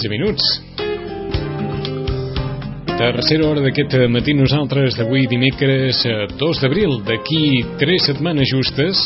[0.00, 0.44] 13 minuts.
[3.00, 9.02] Tercera hora d'aquest matí nosaltres d'avui dimecres 2 eh, d'abril, d'aquí 3 setmanes justes,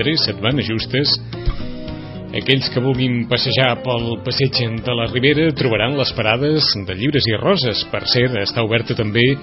[0.00, 1.14] 3 setmanes justes,
[2.34, 7.38] aquells que vulguin passejar pel passeig de la Ribera trobaran les parades de llibres i
[7.38, 7.86] roses.
[7.92, 9.36] Per cert, està oberta també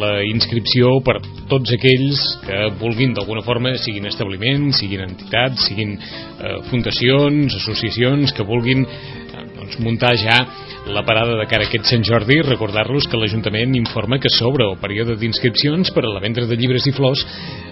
[0.00, 1.18] la inscripció per
[1.48, 8.48] tots aquells que vulguin d'alguna forma, siguin establiments, siguin entitats, siguin eh, fundacions, associacions, que
[8.48, 8.84] vulguin
[9.64, 10.44] doncs, muntar ja
[10.86, 14.76] la parada de cara a aquest Sant Jordi, recordar-los que l'Ajuntament informa que s'obre el
[14.76, 17.22] període d'inscripcions per a la venda de llibres i flors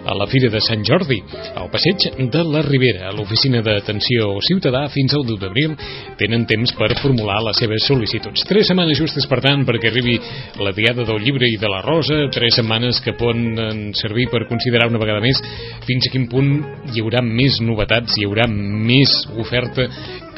[0.09, 1.19] a la Fira de Sant Jordi,
[1.55, 5.77] al passeig de la Ribera, a l'oficina d'atenció ciutadà fins al 2 d'abril
[6.19, 8.47] tenen temps per formular les seves sol·licituds.
[8.49, 10.17] Tres setmanes justes, per tant, perquè arribi
[10.65, 14.89] la Diada del Llibre i de la Rosa, tres setmanes que poden servir per considerar
[14.89, 15.39] una vegada més
[15.85, 16.53] fins a quin punt
[16.95, 19.91] hi haurà més novetats, hi haurà més oferta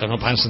[0.04, 0.44] que no pas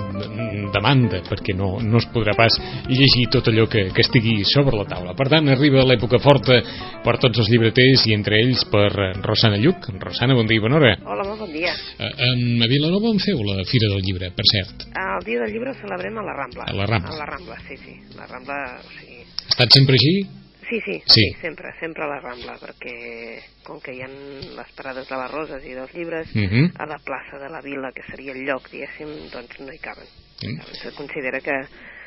[0.75, 2.57] demanda, perquè no, no es podrà pas
[2.91, 5.15] llegir tot allò que, que estigui sobre la taula.
[5.17, 6.59] Per tant, arriba l'època forta
[7.05, 8.91] per tots els llibreters i entre ells per
[9.23, 9.91] Rosana Lluc.
[10.03, 10.95] Rosana, bon dia i bona hora.
[11.05, 11.75] Hola, molt bon dia.
[11.99, 14.89] A, a Vilanova on feu la Fira del Llibre, per cert?
[14.91, 16.71] El dia del llibre celebrem a la Rambla.
[16.71, 17.15] A la Rambla.
[17.15, 17.99] A la Rambla, sí, sí.
[18.19, 18.63] La Rambla,
[18.99, 19.21] sí.
[19.45, 20.44] Ha estat sempre així?
[20.69, 25.09] Sí, sí, sí, sempre, sempre a la Rambla, perquè com que hi ha les parades
[25.09, 26.51] de les roses i dels llibres, uh mhm.
[26.51, 26.73] -huh.
[26.79, 30.07] a la plaça de la Vila, que seria el lloc, diguéssim, doncs no hi caben.
[30.07, 30.59] Uh Mm.
[30.59, 30.83] -huh.
[30.83, 31.67] Se considera que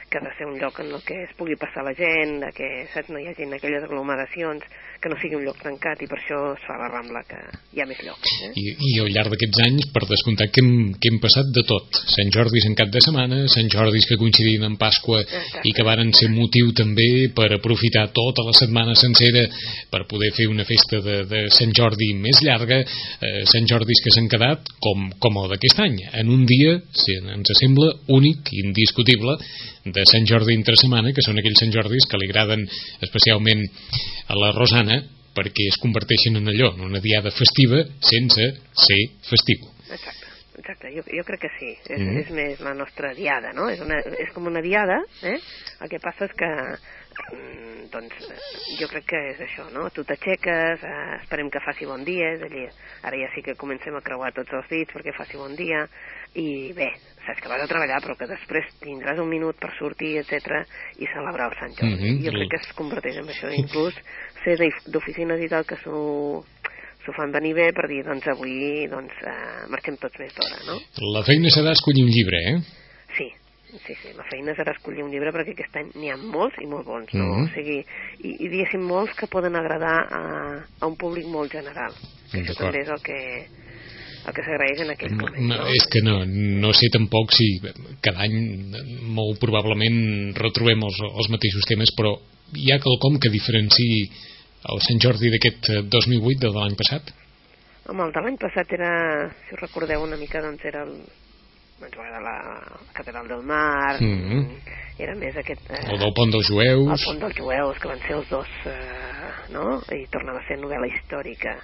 [0.10, 2.52] que ha de ser un lloc en el que es pugui passar la gent, de
[2.56, 4.64] que saps, no hi hagi aquelles aglomeracions,
[5.02, 7.38] que no sigui un lloc tancat i per això es fa la Rambla, que
[7.76, 8.32] hi ha més llocs.
[8.48, 8.52] Eh?
[8.58, 12.00] I, I al llarg d'aquests anys, per descomptat que hem, que hem passat de tot.
[12.16, 15.66] Sant Jordis en cap de setmana, Sant Jordis que coincidien amb Pasqua Exacte.
[15.70, 19.46] i que varen ser motiu també per aprofitar tota la setmana sencera
[19.92, 24.14] per poder fer una festa de, de Sant Jordi més llarga, eh, Sant Jordis que
[24.16, 29.38] s'han quedat com, com el d'aquest any, en un dia, si ens sembla, únic, indiscutible,
[29.98, 32.66] de Sant Jordi entre setmana, que són aquells Sant Jordis que li agraden
[33.06, 33.66] especialment
[34.30, 35.02] a la Rosana,
[35.38, 38.54] perquè es converteixen en allò, en una diada festiva sense
[38.88, 39.68] ser festiu.
[39.90, 40.26] Exacte.
[40.58, 42.22] Exacte, jo, jo crec que sí, és, mm -hmm.
[42.22, 43.70] és més la nostra diada, no?
[43.70, 45.38] És, una, és com una diada, eh?
[45.82, 46.50] El que passa és que,
[47.92, 48.28] doncs,
[48.80, 49.88] jo crec que és això, no?
[49.96, 52.66] Tu t'aixeques, eh, esperem que faci bon dia, és allí,
[53.08, 55.86] ara ja sí que comencem a creuar tots els dits perquè faci bon dia,
[56.36, 56.90] i bé,
[57.26, 60.62] saps que vas a treballar però que després tindràs un minut per sortir, etc
[61.00, 61.96] i celebrar el Sant Jordi.
[61.96, 62.26] Mm -hmm.
[62.26, 63.96] Jo crec que es converteix en això, inclús
[64.44, 64.58] ser
[64.88, 66.44] d'oficines i tal que s'ho
[67.04, 70.76] s'ho fan venir bé per dir, doncs avui doncs, eh, marxem tots més d'hora, no?
[71.16, 72.58] La feina serà escollir un llibre, eh?
[73.68, 76.68] Sí, sí, la feina serà escollir un llibre perquè aquest any n'hi ha molts i
[76.72, 77.26] molt bons, no?
[77.26, 77.50] Mm -hmm.
[77.50, 77.80] O sigui,
[78.24, 80.22] i, i diguéssim molts que poden agradar a,
[80.80, 81.92] a un públic molt general.
[82.32, 83.20] Que això també és el que,
[84.28, 85.44] el que s'agraeix en aquest moment.
[85.52, 86.16] No, és que no,
[86.64, 87.60] no sé tampoc si
[88.02, 92.16] cada any molt probablement retrobem els, els mateixos temes, però
[92.56, 94.10] hi ha quelcom que diferenciï
[94.72, 97.14] el Sant Jordi d'aquest 2008 del de l'any passat?
[97.88, 98.92] Home, el de l'any passat era,
[99.48, 100.96] si us recordeu una mica, doncs era el,
[101.80, 102.38] doncs, era la
[102.94, 104.60] Catedral del Mar, mm -hmm.
[104.98, 105.70] era més aquest...
[105.70, 106.90] Eh, el del Pont dels Jueus.
[107.00, 109.82] El Pont dels Jueus, que van ser els dos, eh, no?
[109.92, 111.58] I tornava a ser novel·la històrica.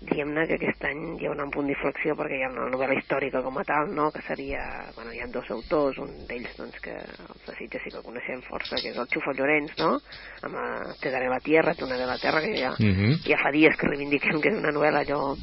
[0.00, 3.42] Diguem-ne que aquest any hi ha un punt d'inflexió perquè hi ha una novel·la històrica
[3.42, 4.10] com a tal, no?
[4.10, 4.62] Que seria...
[4.94, 8.04] Bueno, hi ha dos autors, un d'ells, doncs, que els de Sitges sí que el
[8.04, 10.00] coneixem força, que és el Xufo Llorenç, no?
[10.42, 13.12] Amb a Te daré la tierra, Tu de la terra, que ja, mm -hmm.
[13.28, 15.36] ja fa dies que reivindiquem que és una novel·la allò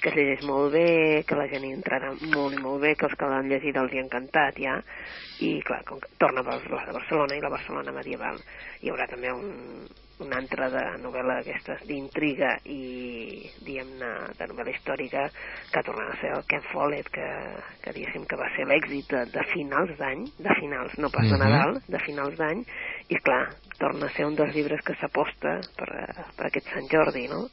[0.00, 3.08] que es llegeix molt bé, que la gent hi entrarà molt i molt bé, que
[3.08, 4.76] els que l'han llegit els hi ha encantat ja,
[5.44, 8.40] i clar, com que torna a la de Barcelona i la Barcelona medieval,
[8.80, 9.86] hi haurà també un,
[10.20, 15.26] una altra de novel·la d'aquestes d'intriga i diguem-ne de novel·la històrica
[15.72, 17.28] que tornarà a ser el Ken Follett que,
[17.84, 21.36] que diguéssim que va ser l'èxit de, de finals d'any, de finals, no pas de
[21.36, 21.40] Mhm.
[21.44, 22.64] Nadal, de finals d'any
[23.08, 25.88] i clar, torna a ser un dels llibres que s'aposta per,
[26.36, 27.46] per aquest Sant Jordi, no?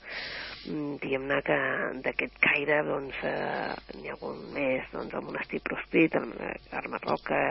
[0.67, 1.59] Mm, diguem-ne que
[2.05, 6.33] d'aquest caire doncs eh, n'hi ha algun més doncs el monestir Prospit, el
[6.71, 7.43] Arma Roca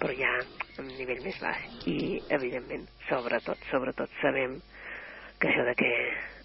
[0.00, 0.32] però ja
[0.78, 1.98] a nivell més baix i
[2.38, 4.60] evidentment sobretot, sobretot sabem
[5.40, 5.90] que això de que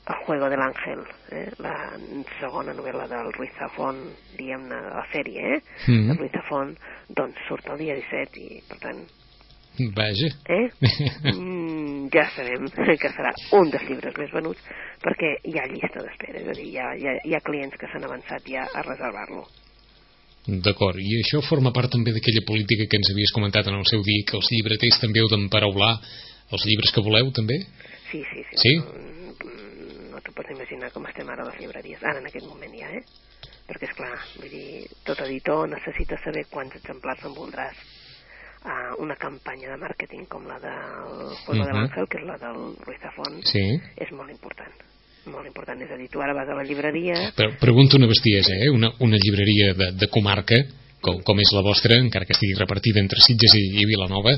[0.10, 1.52] el juego del ángel, eh?
[1.62, 1.76] la
[2.40, 4.00] segona novel·la del Ruiz Zafón,
[4.38, 5.62] diguem-ne, de la sèrie, eh?
[5.86, 6.08] Mm -hmm.
[6.08, 6.78] de Ruiz Zafón,
[7.10, 9.06] doncs surt el dia 17 i, per tant...
[9.96, 10.30] Vaja.
[10.46, 10.68] Eh?
[11.32, 12.68] mm, ja sabem
[13.00, 14.62] que serà un dels llibres més venuts
[15.04, 17.78] perquè hi ha llista d'espera, és a dir, hi ha, hi ha, hi ha clients
[17.80, 19.46] que s'han avançat ja a reservar-lo.
[20.50, 24.02] D'acord, i això forma part també d'aquella política que ens havies comentat en el seu
[24.06, 25.94] dia, que els llibreters també heu d'emparaular
[26.50, 27.60] els llibres que voleu, també?
[28.10, 28.62] Sí, sí, sí.
[28.64, 28.76] Sí?
[28.82, 29.54] No,
[30.16, 32.90] no t'ho pots imaginar com estem ara a les llibreries, ara en aquest moment ja,
[32.98, 33.04] eh?
[33.70, 37.84] Perquè, és clar, vull dir, tot editor necessita saber quants exemplars en voldràs.
[38.60, 41.66] Uh, una campanya de màrqueting com la del Juego uh -huh.
[41.66, 43.80] de l'Àngel, que és la del Ruiz Zafón, Sí.
[43.96, 44.76] és molt important.
[45.26, 45.82] Molt important.
[45.82, 47.32] És a dir, tu ara vas a la llibreria...
[47.36, 48.70] Però pregunto una bestiesa, eh?
[48.70, 50.56] Una, una llibreria de, de comarca,
[51.02, 54.32] com, com és la vostra, encara que estigui repartida entre Sitges i, i Vilanova,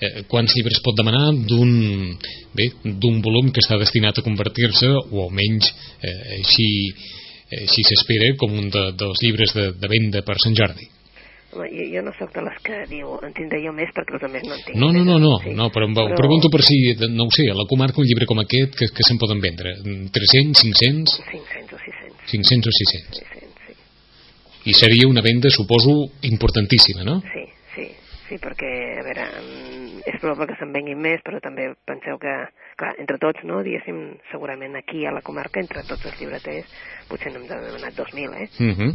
[0.00, 2.16] eh, quants llibres pot demanar d'un
[2.54, 5.72] bé, d'un volum que està destinat a convertir-se, o almenys
[6.02, 6.68] eh, així
[7.46, 10.88] així s'espera com un de, dels llibres de, de venda per Sant Jordi.
[11.56, 14.44] Jo, jo no sóc de les que diu en tindré jo més perquè els altres
[14.46, 14.80] no en tinguin.
[14.82, 15.54] No, no, no, no, Sí.
[15.56, 16.76] no però, però pregunto per si,
[17.10, 19.74] no ho sé, a la comarca un llibre com aquest que, que se'n poden vendre?
[19.82, 22.30] 300, 500, 500 o 600.
[22.30, 23.18] 500 o 600?
[23.18, 23.74] 600, sí.
[24.70, 27.20] I seria una venda, suposo, importantíssima, no?
[27.32, 27.44] Sí,
[27.74, 27.86] sí,
[28.28, 32.34] sí, perquè, a veure, mm, és probable que se'n venguin més, però també penseu que,
[32.76, 36.66] clar, entre tots, no, diguéssim, segurament aquí a la comarca, entre tots els llibreters,
[37.08, 38.94] potser n'hem demanat 2.000, eh, Uh -huh.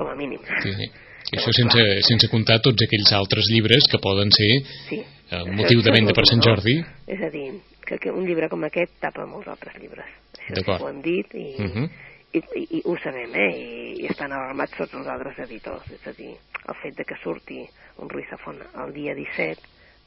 [0.00, 0.40] Com a mínim.
[0.64, 0.90] sí, sí.
[1.30, 4.50] I això sense, sense comptar tots aquells altres llibres que poden ser
[4.88, 4.98] Sí.
[5.30, 6.78] eh, motiu de venda per Sant Jordi.
[7.06, 7.50] És a dir,
[7.86, 10.08] que, que un llibre com aquest tapa molts altres llibres.
[10.48, 11.90] Això ho hem dit i, Uh -huh.
[12.32, 13.50] i, i, i ho sabem, eh?
[13.54, 15.86] I, i estan alarmats tots els altres editors.
[15.92, 16.32] És a dir,
[16.68, 17.60] el fet de que surti
[17.98, 19.60] un Ruiz Zafón el dia 17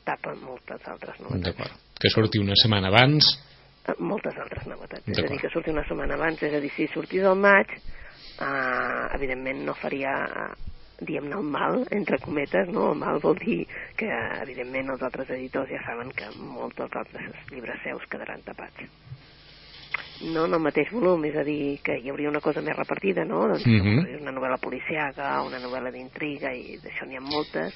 [0.03, 1.43] tapa moltes altres novetats.
[1.43, 1.71] D'acord.
[2.01, 3.23] Que surti una setmana abans.
[3.87, 5.07] Eh, moltes altres novetats.
[5.07, 7.67] És a dir, que surti una setmana abans, és a dir, si sortís al maig,
[8.39, 10.13] eh, evidentment no faria,
[10.99, 12.91] diguem-ne, el mal, entre cometes, no?
[12.93, 13.63] El mal vol dir
[13.99, 14.09] que,
[14.41, 18.85] evidentment, els altres editors ja saben que molts dels altres llibres seus quedaran tapats.
[20.33, 23.25] No en el mateix volum, és a dir, que hi hauria una cosa més repartida,
[23.25, 23.47] no?
[23.49, 24.21] Doncs Mhm.
[24.21, 27.73] una novel·la policiaca, una novel·la d'intriga, i d'això n'hi ha moltes,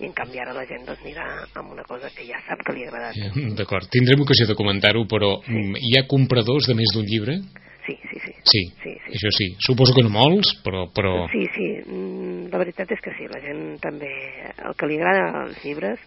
[0.00, 1.26] i en canvi ara la gent doncs, anirà
[1.60, 3.56] amb una cosa que ja sap que li ha agradat.
[3.58, 3.88] D'acord.
[3.90, 7.36] Tindrem ocasió de comentar-ho, però mm, hi ha compradors de més d'un llibre?
[7.86, 8.32] Sí, sí, sí.
[8.44, 9.12] Sí, Sí, sí.
[9.16, 9.46] això sí.
[9.66, 10.86] Suposo que no molts, però...
[10.94, 11.14] però...
[11.32, 14.10] Sí, sí, mm, la veritat és que sí, la gent també,
[14.66, 15.98] el que li agrada als llibres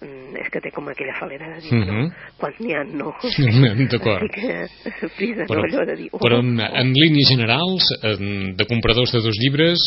[0.00, 1.86] mm, és que té com aquella falera de dir, Mhm.
[2.08, 3.12] no, quants n'hi ha, no.
[3.92, 4.22] D'acord.
[4.22, 4.66] Així que,
[5.18, 9.12] prisa, Però, no, allò de dir, oh, però en, en línies generals, en, de compradors
[9.12, 9.78] de dos llibres,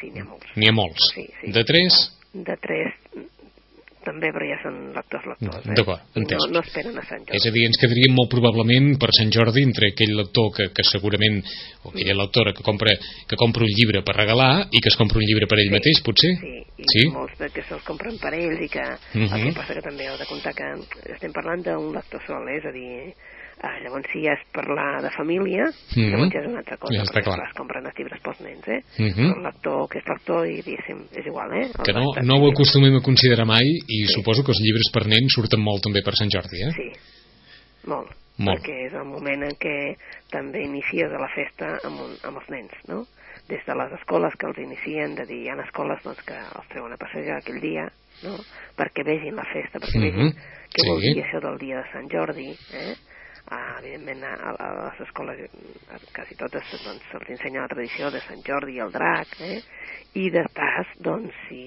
[0.00, 0.56] sí, n'hi ha molts.
[0.56, 1.10] n'hi ha molts.
[1.14, 1.52] Sí, sí.
[1.52, 2.00] De tres,
[2.34, 2.90] De tres,
[4.06, 5.76] també, però ja són lectors, lectors, eh?
[5.78, 6.38] D'acord, entès.
[6.44, 7.36] No, no esperen a Sant Jordi.
[7.40, 10.86] És a dir, ens quedaríem molt probablement per Sant Jordi entre aquell lector que, que
[10.90, 11.40] segurament,
[11.84, 12.94] o aquella lectora que compra,
[13.28, 16.02] que compra un llibre per regalar i que es compra un llibre per ell mateix,
[16.06, 16.34] potser?
[16.40, 16.54] Sí,
[16.84, 17.06] i Sí?
[17.14, 18.84] molts de que se'ls compren per ells i que
[19.14, 19.32] Mhm.
[19.32, 20.68] el que passa que també heu de comptar que
[21.14, 22.58] estem parlant d'un lector sol, eh?
[22.58, 23.14] és a dir,
[23.62, 25.64] eh, llavors si ja és parlar de família,
[25.96, 26.10] Mhm.
[26.10, 27.46] llavors ja és una altra cosa, Ja està perquè clar.
[27.48, 28.80] es compren els llibres pels nens, eh?
[28.98, 31.66] Però el lector que és lector i diguéssim, és igual, eh?
[31.78, 35.06] El Que no, no ho acostumem a considerar mai i suposo que els llibres per
[35.06, 36.72] nens surten molt també per Sant Jordi, eh?
[36.74, 36.90] Sí,
[37.86, 38.10] molt.
[38.36, 38.58] Molt.
[38.64, 39.94] Perquè és el moment en què
[40.32, 43.04] també inicies a la festa amb, un, amb els nens, no?
[43.46, 46.66] Des de les escoles que els inicien, de dir, hi ha escoles doncs, que els
[46.72, 47.84] treuen a passejar aquell dia,
[48.24, 48.34] no?
[48.76, 50.02] Perquè vegin la festa, perquè Mhm.
[50.10, 50.32] vegin
[50.74, 51.14] què vol Sí.
[51.14, 52.94] dir això del dia de Sant Jordi, eh?
[53.52, 55.42] Ah, evidentment a, a les escoles
[55.92, 59.58] a quasi totes doncs, se'ls ensenya la tradició de Sant Jordi i el drac eh?
[60.16, 61.60] i de pas doncs si,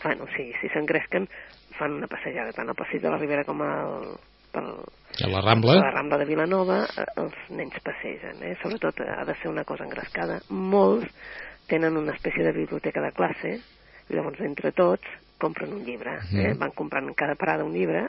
[0.00, 1.28] bueno, si, si s'engresquen
[1.76, 4.08] fan una passejada tant al passeig de la Ribera com al,
[4.54, 4.72] pel,
[5.20, 8.56] A la a Rambla, la Rambla de Vilanova eh, els nens passegen, eh?
[8.62, 10.40] sobretot eh, ha de ser una cosa engrescada.
[10.48, 11.10] Molts
[11.68, 13.58] tenen una espècie de biblioteca de classe,
[14.08, 16.50] llavors entre tots compren un llibre, eh?
[16.52, 16.58] Mhm.
[16.60, 18.04] van comprant en cada parada un llibre,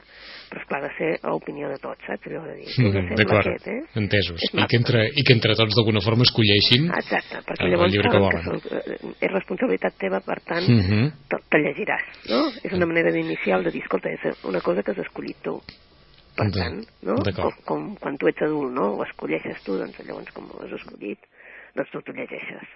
[0.50, 2.26] però esclar, ha de ser a opinió de tots, saps?
[2.28, 3.80] Allò de dir, Mm, d'acord, aquest, eh?
[3.96, 4.40] entesos.
[4.52, 8.10] I que, entre, I que entre tots d'alguna forma escolleixin Exacte, perquè el llavors llibre
[8.10, 8.42] que que, volen.
[8.44, 11.10] se'ls, eh, és responsabilitat teva, per tant, Mhm.
[11.28, 12.48] te, te llegiràs, no?
[12.62, 15.60] És una manera d'iniciar el de dir, escolta, és una cosa que has escollit tu.
[16.36, 17.14] Per De- tant, no?
[17.36, 18.94] Com, com quan tu ets adult, no?
[18.96, 21.18] Ho escolleixes tu, doncs llavors com ho has escollit,
[21.76, 22.68] doncs tu t'ho llegeixes.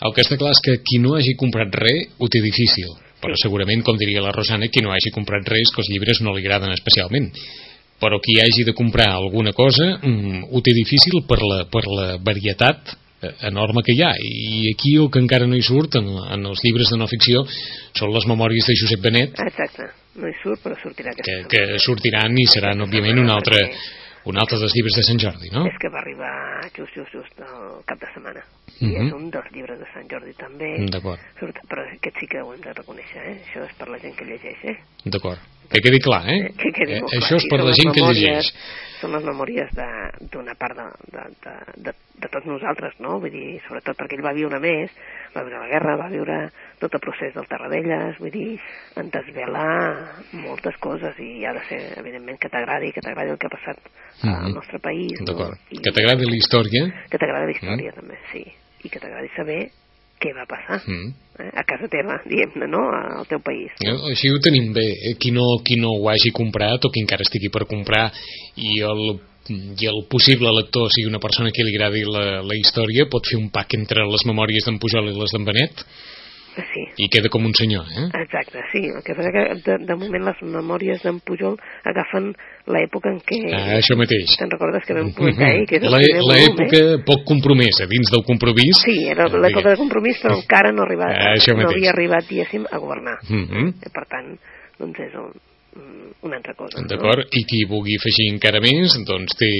[0.00, 2.88] El que està clar és que qui no hagi comprat res ho té difícil,
[3.20, 3.42] però Sí.
[3.46, 6.42] segurament, com diria la Rosana, qui no hagi comprat res que els llibres no li
[6.44, 7.32] agraden especialment.
[8.00, 12.16] però qui hagi de comprar alguna cosa mm, ho té difícil per la, per la
[12.16, 16.08] varietat eh, enorme que hi ha i aquí el que encara no hi surt en,
[16.08, 17.44] en els llibres de no ficció
[17.92, 22.32] són les memòries de Josep Benet Exacte, no hi surt, però sortirà que, que sortiran
[22.40, 23.60] i seran òbviament un altre,
[24.28, 25.64] un altre dels llibres de Sant Jordi no?
[25.70, 26.32] És que va arribar
[26.76, 28.42] just, just, just el cap de setmana.
[28.80, 28.90] Mhm.
[28.90, 30.72] I és un dels llibres de Sant Jordi també.
[30.90, 31.20] d'acord,
[31.68, 33.38] però aquest sí que ho hem de reconèixer, eh?
[33.46, 34.76] Això és per la gent que llegeix, eh?
[35.04, 36.52] d'acord que quedi clar, eh?
[36.58, 37.40] que quedi Eh, molt això clar.
[37.40, 38.52] és per la gent que llegeix
[39.00, 39.70] Són les memòries
[40.30, 40.84] d'una part de,
[41.14, 41.52] de, de,
[41.86, 43.14] de, de tots nosaltres, no?
[43.18, 44.90] Vull dir, sobretot perquè ell va viure més,
[45.32, 46.36] va viure la guerra, va viure
[46.82, 48.58] tot el procés del Tarradellas, vull dir,
[49.00, 53.46] en desvelar moltes coses i ha de ser, evidentment, que t'agradi, que t'agradi el que
[53.48, 53.78] ha passat
[54.22, 54.34] Mhm.
[54.44, 55.16] al nostre país.
[55.20, 55.24] no?
[55.32, 58.44] d'acord, I- que t'agradi la història que t'agrada la història també, sí,
[58.84, 59.70] i que t'agradi saber
[60.20, 61.08] què va passar mm.
[61.40, 61.48] eh?
[61.56, 62.82] a casa teva, diguem-ne, no?
[62.92, 63.72] al teu país.
[63.86, 64.86] No, Així ho tenim bé.
[65.10, 65.16] eh?
[65.20, 68.06] Qui no, qui no ho hagi comprat o qui encara estigui per comprar
[68.60, 69.02] i el,
[69.50, 73.40] i el possible lector sigui una persona que li agradi la, la història pot fer
[73.40, 75.84] un pack entre les memòries d'en Pujol i les d'en Benet
[76.72, 78.06] Sí, i queda com un senyor, eh?
[78.22, 78.82] exacte, sí.
[78.90, 82.30] El que passa que de, de moment les memòries d'en Pujol agafen
[82.70, 83.40] l'època en què...
[83.56, 84.36] Ah, això mateix.
[84.38, 85.66] Te'n recordes que vam comentar ahir?
[85.66, 86.98] Que el L'època Eh?
[87.06, 88.80] poc compromesa dins del compromís.
[88.84, 91.76] Sí, era l'època de compromís, però encara no, arribat, Ah, no mateix.
[91.76, 93.18] havia arribat, diguéssim, a governar.
[93.28, 93.68] Mhm.
[93.80, 94.36] Eh, Per tant,
[94.78, 95.49] doncs és mm,
[96.22, 96.82] una altra cosa.
[96.84, 97.24] D'acord?
[97.32, 99.50] I qui vulgui afegir encara més, doncs té,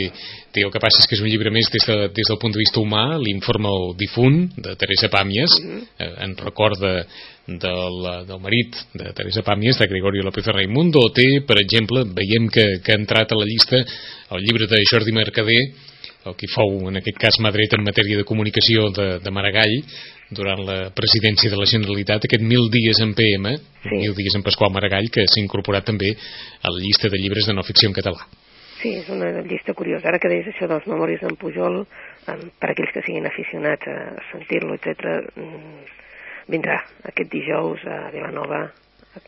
[0.53, 2.53] té el que passa és que és un llibre més des, de, des del punt
[2.53, 6.93] de vista humà, l'informe al difunt de Teresa Pàmies, eh, en recorda
[7.47, 12.05] del, del marit de Teresa Pàmies, de Gregorio López de Raimundo, o té, per exemple,
[12.17, 15.63] veiem que, que ha entrat a la llista el llibre de Jordi Mercader,
[16.29, 19.79] el que fou en aquest cas mà dreta en matèria de comunicació de, de Maragall
[20.31, 23.97] durant la presidència de la Generalitat aquest Mil dies en PM Sí.
[23.97, 27.55] Mil dies en Pasqual Maragall que s'ha incorporat també a la llista de llibres de
[27.55, 28.27] no ficció en català
[28.81, 30.09] Sí, és una llista curiosa.
[30.09, 33.85] Ara que deies això de les memòries d'en Pujol, eh, per aquells que siguin aficionats
[33.93, 33.97] a
[34.31, 35.29] sentir-lo, etc.,
[36.49, 38.63] vindrà aquest dijous a Vilanova,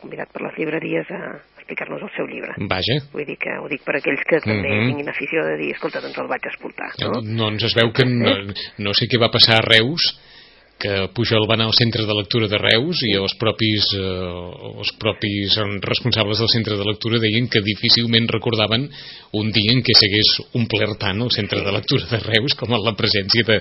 [0.01, 1.19] convidat per les llibreries a
[1.59, 2.55] explicar-nos el seu llibre.
[2.67, 4.87] vaja Vull dir que ho dic per aquells que també Mhm.
[4.89, 7.21] tinguin afició de dir, escolta, doncs el vaig escoltar, no?
[7.21, 8.33] doncs es veu que no,
[8.79, 10.01] no sé què va passar a Reus
[10.79, 14.91] que Pujol va anar al centre de lectura de Reus i els propis, eh, els
[14.99, 18.89] propis responsables del centre de lectura deien que difícilment recordaven
[19.39, 22.83] un dia en què s'hagués omplert tant el centre de lectura de Reus com en
[22.83, 23.59] la presència de,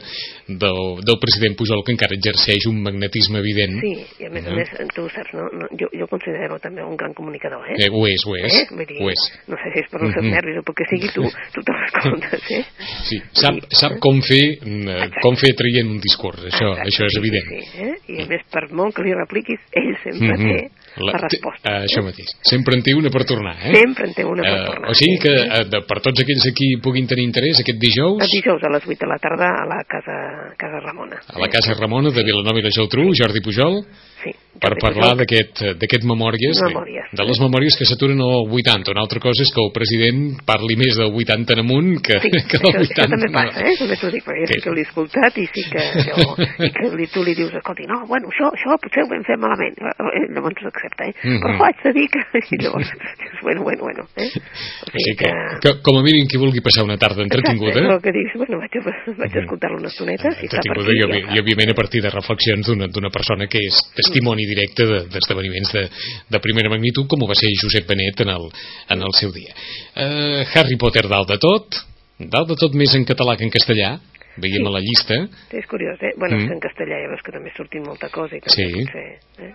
[0.49, 4.57] del, del president Pujol que encara exerceix un magnetisme evident Sí, i a més a
[4.57, 5.47] més, tu ho saps, no?
[5.63, 7.79] no jo, jo considero també un gran comunicador, eh?
[7.87, 8.67] eh, ho és, ho és, eh?
[8.73, 9.29] Vull dir, ho és.
[9.53, 12.51] no sé si és per els seus nervis o perquè sigui tu, tu te l'escoltes,
[12.59, 12.63] eh?
[13.09, 17.13] Sí, sap, sap com fer eh, com fer traient un discurs, això, Exacte, això és
[17.15, 17.49] sí, evident.
[17.49, 17.95] Sí, eh?
[18.09, 20.47] I a més, per molt que li repliquis, ell sempre Mhm.
[20.49, 20.71] té
[21.03, 21.73] la, té- resposta.
[21.73, 22.29] eh, això mateix.
[22.43, 23.75] Sempre en té una per tornar, eh?
[23.75, 24.91] Sempre en té una per Eh, tornar.
[24.91, 28.29] o sigui que eh, de, per tots aquells aquí puguin tenir interès aquest dijous El
[28.29, 31.17] dijous a les 8 de la tarda a la casa, casa Ramona.
[31.29, 33.85] a la Casa Ramona de Vilanova i la Geltrú, Jordi Pujol,
[34.23, 34.33] Sí.
[34.63, 38.93] per parlar d'aquest eh, d'aquest memòries, de, Memòries, de les memòries que s'aturen al 80.
[38.95, 42.31] Una altra cosa és que el president parli més del 80 en amunt que, Sí,
[42.31, 43.73] que del 80 això també passa, eh?
[43.81, 46.91] També t'ho dic, perquè Que- sí que l'he escoltat i sí que, allò, i que
[46.95, 49.75] li, tu li dius, escolti, no, bueno, això, això potser ho vam fer malament.
[49.83, 51.15] Eh, Llavors s'accepta, eh?
[51.25, 51.41] Mhm.
[51.43, 52.23] Però haig de dir que...
[52.53, 54.29] I llavors, dius, bueno, bueno, bueno, eh?
[54.31, 55.33] O sigui que,
[55.65, 58.61] que, com a mínim qui vulgui passar una tarda entretinguda Exacte, el que dius, bueno,
[58.63, 61.73] vaig, a, vaig a escoltar-lo una estoneta, si està per aquí, i, ja i òbviament
[61.73, 63.81] a partir de reflexions d'una persona que és
[64.13, 65.83] testimoni directe de- d'esdeveniments de,
[66.31, 68.49] de primera magnitud com ho va ser Josep Benet en el,
[68.93, 69.53] en el seu dia
[69.97, 71.81] uh, Harry Potter dalt de tot
[72.19, 73.99] dalt de tot més en català que en castellà
[74.37, 74.69] veiem Sí.
[74.69, 75.17] a la llista
[75.51, 76.13] Sí, és curiós, eh?
[76.17, 76.53] Bueno, Mm.
[76.53, 78.85] en castellà ja veus que també sortint molta cosa i també Sí.
[78.85, 79.19] potser...
[79.45, 79.53] Eh?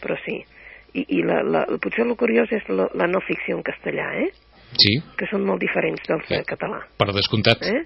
[0.00, 0.36] Però sí.
[0.94, 4.30] I, i la, la, potser el curiós és la, la no ficció en castellà, eh?
[4.78, 6.80] sí, Que són molt diferents dels de català.
[6.96, 7.82] per descomptat Eh?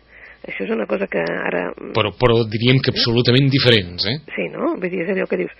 [0.46, 1.72] Això és una cosa que ara...
[1.96, 4.18] però, però diríem que absolutament diferents eh?
[4.36, 4.76] Sí, no?
[4.78, 5.50] Vull dir, és allò que dius,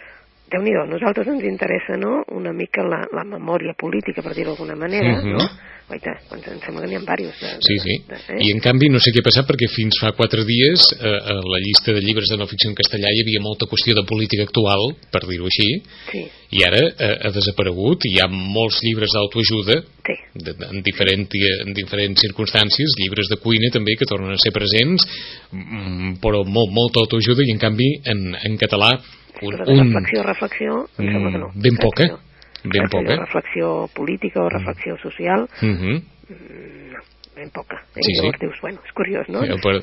[0.51, 4.77] déu nhi nosaltres ens interessa, no?, una mica la, la memòria política, per dir-ho d'alguna
[4.77, 5.33] manera, Mhm.
[5.37, 5.49] no?
[5.89, 7.41] Guaita, doncs em sembla que n'hi ha diversos.
[7.41, 7.95] De, Sí, sí.
[8.07, 8.39] De, eh?
[8.45, 11.33] I en canvi no sé què ha passat perquè fins fa quatre dies eh, a
[11.41, 14.43] la llista de llibres de no ficció en castellà hi havia molta qüestió de política
[14.45, 15.69] actual, per dir-ho així,
[16.13, 16.27] Sí,
[16.59, 20.15] i ara eh, ha desaparegut i hi ha molts llibres d'autoajuda sí.
[20.45, 21.27] de- de- en, diferent,
[21.65, 25.09] en diferents circumstàncies, llibres de cuina també que tornen a ser presents,
[25.53, 28.93] mm, però molt, molta autoajuda i en canvi en, en català
[29.43, 31.51] un, Però de un, reflexió, reflexió, em sembla que no.
[31.55, 32.25] ben poca, Reflexió.
[32.65, 33.17] ben Reflexió, poca.
[33.25, 35.95] Reflexió política o reflexió social, Mhm.
[35.95, 37.01] mm, no.
[37.39, 37.77] ben poca.
[37.95, 38.01] Eh?
[38.03, 38.17] Sí, sí.
[38.19, 39.45] Llavors dius, bueno, és curiós, no?
[39.45, 39.77] Eh, per...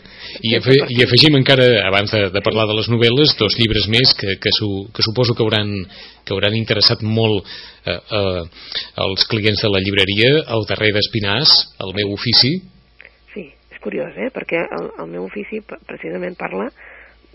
[0.44, 0.74] I, afe...
[0.92, 4.52] I afegim encara, abans de, de parlar de les novel·les, dos llibres més que, que,
[4.52, 4.90] su...
[4.94, 5.72] que suposo que hauran,
[6.26, 7.48] que hauran interessat molt
[7.88, 8.44] eh, eh,
[9.08, 12.58] els clients de la llibreria, el darrer d'Espinàs, el meu ofici.
[13.34, 14.28] Sí, és curiós, eh?
[14.36, 16.68] perquè el, el meu ofici pre- precisament parla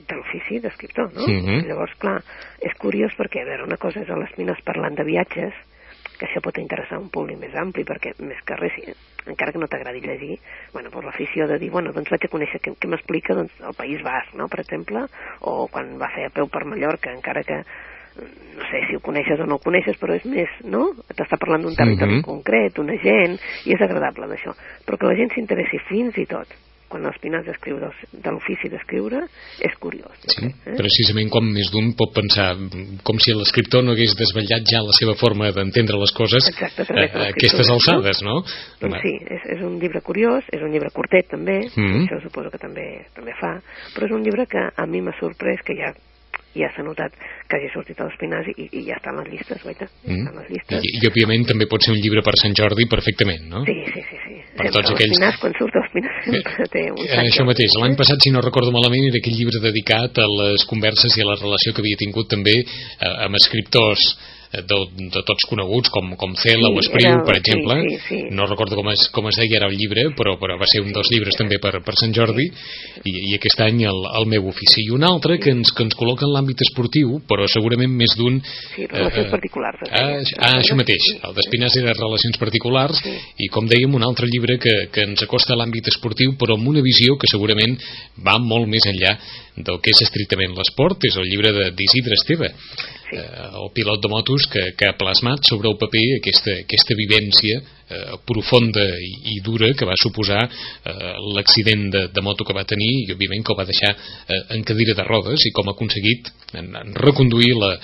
[0.09, 1.27] de l'ofici d'escriptor, no?
[1.27, 1.67] Mhm.
[1.69, 2.23] Llavors, clar,
[2.61, 5.55] és curiós perquè, a veure, una cosa és a les mines parlant de viatges,
[6.19, 8.93] que això pot interessar un públic més ampli, perquè més que res, si-
[9.27, 10.39] encara que no t'agradi llegir,
[10.73, 13.75] bueno, doncs l'afició de dir, bueno, doncs vaig a conèixer què, què m'explica doncs, el
[13.75, 15.07] País Basc, no?, per exemple,
[15.41, 19.01] o quan va fer a peu per Mallorca, encara que mm, no sé si ho
[19.01, 20.91] coneixes o no ho coneixes, però és més, no?
[21.09, 22.23] T'està parlant d'un territori Mhm.
[22.23, 24.53] concret, una gent, i és agradable d'això.
[24.87, 26.49] Però que la gent s'interessi fins i tot
[26.91, 29.23] quan l'Espinàs escriu del, de l'ofici d'escriure,
[29.63, 30.17] és curiós.
[30.35, 30.75] Sí, eh?
[30.79, 34.97] precisament com més d'un pot pensar mm, com si l'escriptor no hagués desvetllat ja la
[34.99, 38.41] seva forma d'entendre les coses Exacte, a a, aquestes alçades, no?
[38.83, 42.05] Doncs sí, és, és un llibre curiós, és un llibre curtet també, Mhm.
[42.05, 43.57] això suposo que també també fa,
[43.95, 45.95] però és un llibre que a mi m'ha sorprès que ja
[46.59, 47.13] ja s'ha notat
[47.47, 50.17] que hagi sortit a l'Espinàs i, i ja està en les llistes, guaita, Mm.
[50.17, 50.83] està en les llistes.
[50.83, 53.63] I, I, òbviament, també pot ser un llibre per Sant Jordi perfectament, no?
[53.69, 54.17] Sí, sí, sí.
[54.25, 54.35] sí.
[54.57, 57.51] Per Sempre tots aquells- l'Espinàs, quan surt l'Espinàs, sempre té un Eh, Sant això Jordi,
[57.53, 58.01] mateix, l'any eh?
[58.03, 61.39] passat, si no recordo malament, era aquell llibre dedicat a les converses i a la
[61.39, 64.77] relació que havia tingut també eh, amb escriptors eh, de,
[65.15, 67.77] de tots coneguts, com, com Cela Sí, o Espriu, era- per sí, exemple.
[67.89, 68.19] sí, sí.
[68.35, 70.91] No recordo com es, com es deia ara el llibre, però, però va ser un
[70.93, 72.49] dels llibres també per, per Sant Jordi,
[73.05, 74.83] i, i aquest any el, el meu ofici.
[74.87, 78.41] I un altre que ens, que ens col·loca en l'àmbit esportiu, però segurament més d'un...
[78.75, 79.79] Sí, relacions eh, particulars.
[79.87, 83.13] es Ah, ah, això mateix, el d'Espinàs era Relacions Particulars Sí.
[83.45, 86.67] i com dèiem un altre llibre que, que ens acosta a l'àmbit esportiu però amb
[86.69, 87.79] una visió que segurament
[88.27, 89.15] va molt més enllà
[89.61, 92.51] del que és estrictament l'esport, és el llibre de- d'Isidre Esteve
[93.11, 93.17] Sí.
[93.17, 93.25] eh,
[93.61, 98.17] el pilot de motos que, que ha plasmat sobre el paper aquesta, aquesta vivència eh,
[98.27, 102.91] profunda i, i dura que va suposar eh, l'accident de, de moto que va tenir
[103.05, 106.33] i òbviament que el va deixar eh, en cadira de rodes i com ha aconseguit
[106.55, 107.75] en, en reconduir la,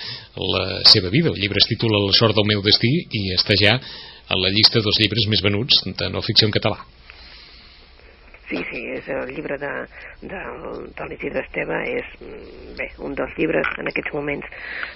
[0.56, 1.32] la seva vida.
[1.34, 3.78] El llibre es titula La sort del meu destí i està ja
[4.26, 6.95] a la llista dels llibres més venuts de no ficció en català.
[8.48, 9.70] Sí, sí, és el llibre de,
[10.22, 10.40] de,
[10.94, 14.46] de l'Isidre Esteve, és mm, bé, un dels llibres en aquests moments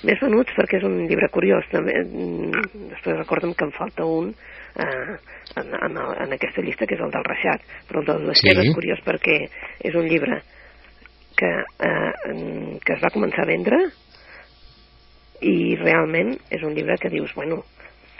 [0.06, 1.66] més venuts perquè és un llibre curiós.
[1.72, 5.16] També, mm, després recorda'm que em falta un eh,
[5.58, 8.62] en, en, el- en aquesta llista, que és el del Reixat, però el del Esteve
[8.62, 8.68] Sí.
[8.68, 9.36] és curiós perquè
[9.90, 10.42] és un llibre
[11.36, 13.82] que, eh, en- que es va començar a vendre
[15.42, 17.64] i realment és un llibre que dius, bueno,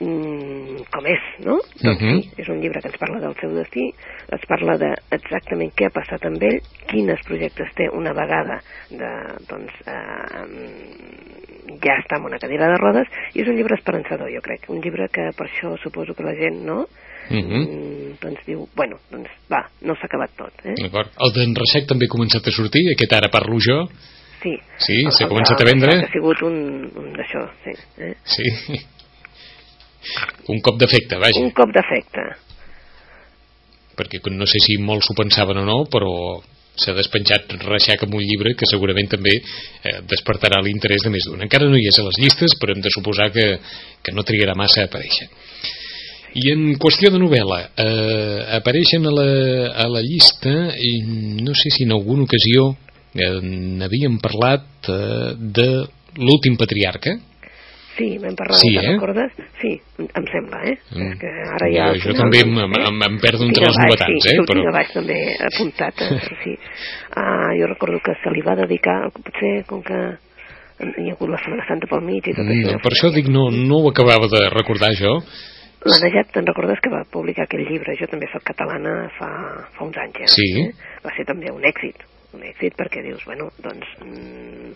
[0.01, 1.59] mm, com és, no?
[1.83, 2.21] Doncs Mhm.
[2.23, 3.93] sí, és un llibre que ens parla del seu destí,
[4.33, 8.61] ens parla de exactament què ha passat amb ell, quines projectes té una vegada
[8.91, 9.11] de,
[9.49, 14.41] doncs, eh, ja està en una cadira de rodes, i és un llibre esperançador, jo
[14.43, 16.87] crec, un llibre que per això suposo que la gent, no?,
[17.31, 17.61] Mhm.
[17.63, 20.75] mm, doncs diu, bueno, doncs va, no s'ha acabat tot, eh?
[20.83, 21.11] D'acord.
[21.21, 23.87] El d'en Reixac també ha començat a sortir, aquest ara parlo jo.
[24.43, 25.93] Sí, Sí, s'ha començat a vendre.
[26.03, 27.71] Ha sigut un, un d'això, sí.
[27.99, 28.15] Eh?
[28.25, 28.43] Sí.
[30.53, 31.43] Un cop d'efecte, vaja.
[31.43, 32.29] Un cop d'efecte.
[34.01, 36.41] perquè no sé si molts ho pensaven o no, però
[36.81, 41.43] s'ha despenjat Reixac amb un llibre que segurament també eh, despertarà l'interès de més d'un.
[41.45, 43.47] Encara no hi és a les llistes, però hem de suposar que,
[44.01, 45.29] que no trigarà massa a aparèixer.
[46.41, 49.31] I en qüestió de novel·la, eh, apareixen a la,
[49.85, 50.93] a la llista, i
[51.43, 55.69] no sé si en alguna ocasió eh, n'havíem parlat eh, de
[56.23, 57.19] l'últim patriarca,
[58.01, 58.93] Sí, vam parlar Sí, de eh?
[58.95, 59.33] recordes?
[59.61, 60.77] Sí, em sembla, eh?
[60.97, 61.07] Mm.
[61.11, 61.87] És que ara ja...
[61.93, 64.73] Jo- jo també em- em- em perdo entre les baix, novetats, sí, eh, però- a
[64.79, 65.19] baix també
[65.51, 66.19] apuntat, eh?
[66.45, 66.57] sí.
[67.15, 70.01] Ah, jo recordo que se li va dedicar, potser com que
[70.81, 72.79] hi ha hagut la Setmana Santa pel mig i tot Mm, això.
[72.81, 75.13] per això dic, no, no ho acabava de recordar jo.
[75.85, 77.95] La Najat, te'n recordes que va publicar aquell llibre?
[78.01, 79.29] Jo també soc catalana fa,
[79.77, 80.27] fa uns anys ja.
[80.29, 80.49] Sí.
[80.61, 80.73] Eh?
[81.05, 82.01] Va ser també un èxit,
[82.37, 84.73] un èxit perquè dius, bueno, doncs mm,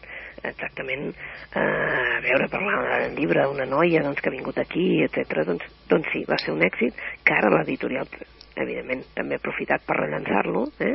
[0.50, 5.44] exactament eh, a veure, parlar del llibre d'una noia doncs, que ha vingut aquí, etc.
[5.48, 8.10] Doncs, doncs sí, va ser un èxit que ara l'editorial
[8.54, 10.94] evidentment també ha aprofitat per rellançar-lo, eh?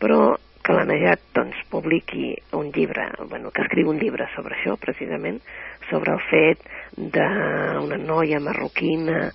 [0.00, 0.34] però
[0.68, 5.40] que la Najat doncs, publiqui un llibre, bueno, que escriu un llibre sobre això precisament,
[5.88, 6.60] sobre el fet
[6.98, 9.30] d'una noia marroquina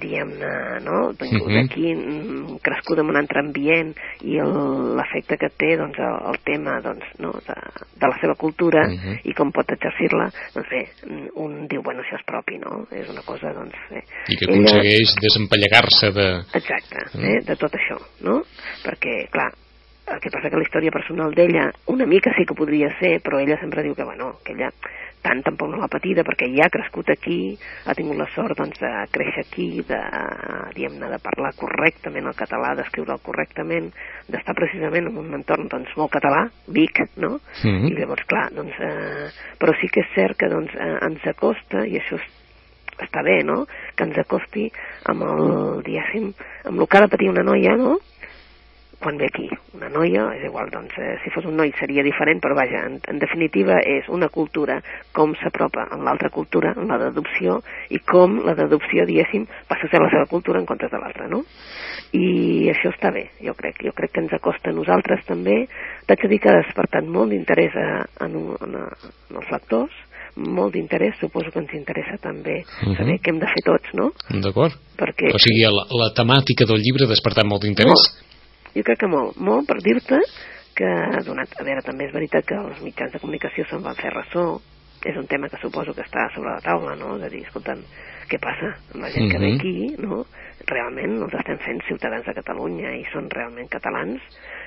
[0.00, 1.12] diguem-ne, no?
[1.18, 1.64] vinguda Mhm.
[1.64, 6.38] aquí, mm, crescuda en un altre ambient i el- l'efecte que té doncs, el, el
[6.44, 7.32] tema doncs, no?
[7.32, 7.54] de,
[8.00, 9.20] de la seva cultura Mhm.
[9.24, 12.86] i com pot exercir-la, doncs bé, mm, un diu, bueno, això és propi, no?
[12.90, 14.02] És una cosa, doncs, bé.
[14.28, 16.28] I que Ella- aconsegueix desempallegar-se de...
[16.54, 17.24] Exacte, Mm.
[17.24, 18.42] eh, de tot això, no?
[18.84, 19.52] Perquè, clar,
[20.06, 23.40] el que passa que la història personal d'ella una mica sí que podria ser, però
[23.40, 24.70] ella sempre diu que, bueno, que ella
[25.24, 27.56] tant tampoc no l'ha patida perquè ja ha crescut aquí,
[27.88, 30.00] ha tingut la sort doncs, de créixer aquí, de,
[30.76, 33.88] diguem-ne, de parlar correctament el català, d'escriure'l correctament,
[34.28, 37.40] d'estar precisament en un entorn doncs, molt català, Vic, no?
[37.64, 37.90] Mm -hmm.
[37.90, 41.86] I llavors, clar, doncs, eh, però sí que és cert que doncs, eh, ens acosta,
[41.86, 42.20] i això
[42.98, 44.70] està bé, no?, que ens acosti
[45.06, 46.32] amb el, diguéssim,
[46.64, 47.98] amb el que ha de patir una noia, no?,
[49.04, 49.48] quan ve aquí.
[49.76, 52.96] Una noia, és igual, doncs, eh, si fos un noi seria diferent, però vaja, en,
[53.12, 54.78] en definitiva és una cultura
[55.12, 57.58] com s'apropa amb l'altra cultura, amb la d'adopció,
[57.92, 61.28] i com la d'adopció, diguéssim, passa a ser la seva cultura en comptes de l'altra,
[61.28, 61.42] no?
[62.16, 63.82] I això està bé, jo crec.
[63.84, 65.64] Jo crec que ens acosta a nosaltres també.
[66.08, 69.94] T'haig de dir que ha despertat molt d'interès en, en, en els lectors,
[70.34, 72.96] molt d'interès, suposo que ens interessa també uh -huh.
[72.96, 74.12] saber què hem de fer tots, no?
[74.30, 74.72] D'acord.
[74.96, 75.34] Perquè...
[75.34, 77.92] O sigui, la, la temàtica del llibre ha despertat molt d'interès?
[77.92, 78.33] Molt
[78.74, 80.18] jo crec que molt, molt per dir-te
[80.74, 80.90] que,
[81.26, 84.60] donat, a veure, també és veritat que els mitjans de comunicació se'n van fer ressò,
[85.04, 87.18] és un tema que suposo que està sobre la taula, no?
[87.20, 87.82] De dir, escolta'm,
[88.30, 89.56] què passa amb la gent que ve Mhm.
[89.58, 90.24] aquí, no?
[90.66, 94.20] Realment els estem fent ciutadans de Catalunya i són realment catalans,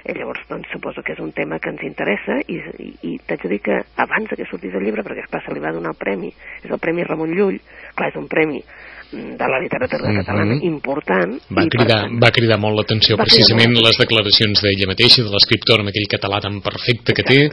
[0.08, 3.42] i llavors doncs suposo que és un tema que ens interessa i, i, i t'haig
[3.44, 5.98] de dir que abans que sortís el llibre, perquè esclar, se li va donar el
[6.00, 6.30] premi,
[6.64, 7.58] és el Premi Ramon Llull,
[7.96, 10.20] clar, és un premi mm, de la literatura Mhm.
[10.22, 11.34] catalana important.
[11.50, 13.86] Va i, cridar, tant, va cridar molt l'atenció precisament molt.
[13.88, 17.50] les declaracions d'ella mateixa, de l'escriptora amb aquell català tan perfecte que té.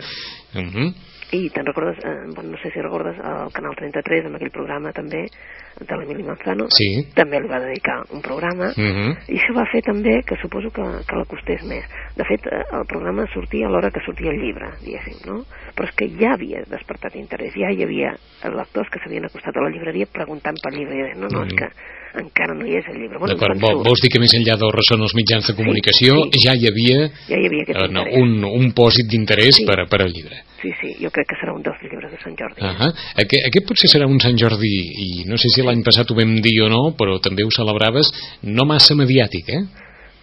[0.55, 0.95] Uh -huh.
[1.33, 4.93] I te'n recordes, eh, bueno, no sé si recordes el Canal 33, amb aquell programa
[4.93, 5.25] també
[5.81, 7.09] de l'Emili Manzano, Sí.
[7.15, 9.17] també li va dedicar un programa, Uh -huh.
[9.29, 11.85] i això va fer també que suposo que, que l'acostés més.
[12.17, 15.45] De fet, eh, el programa sortia a l'hora que sortia el llibre, diguéssim, no?
[15.75, 19.61] Però és que ja havia despertat interès, ja hi havia lectors que s'havien acostat a
[19.61, 21.59] la llibreria preguntant pel llibre, no, no, és Mhm.
[21.59, 21.69] que
[22.21, 23.19] encara no hi és el llibre.
[23.19, 26.17] Bueno, D'acord, Vol, vols dir que més enllà del ressò en els mitjans de comunicació
[26.31, 26.43] sí.
[26.47, 29.67] ja hi havia ja hi havia eh, no, un, un pòsit d'interès Sí.
[29.69, 30.43] per, per al llibre.
[30.63, 32.61] Sí, sí, jo crec que serà un dels llibres de Sant Jordi.
[32.63, 32.91] Uh -huh.
[33.23, 34.75] aquest, aquest potser serà un Sant Jordi,
[35.07, 38.11] i no sé si l'any passat ho vam dir o no, però també ho celebraves,
[38.43, 39.63] no massa mediàtic, eh?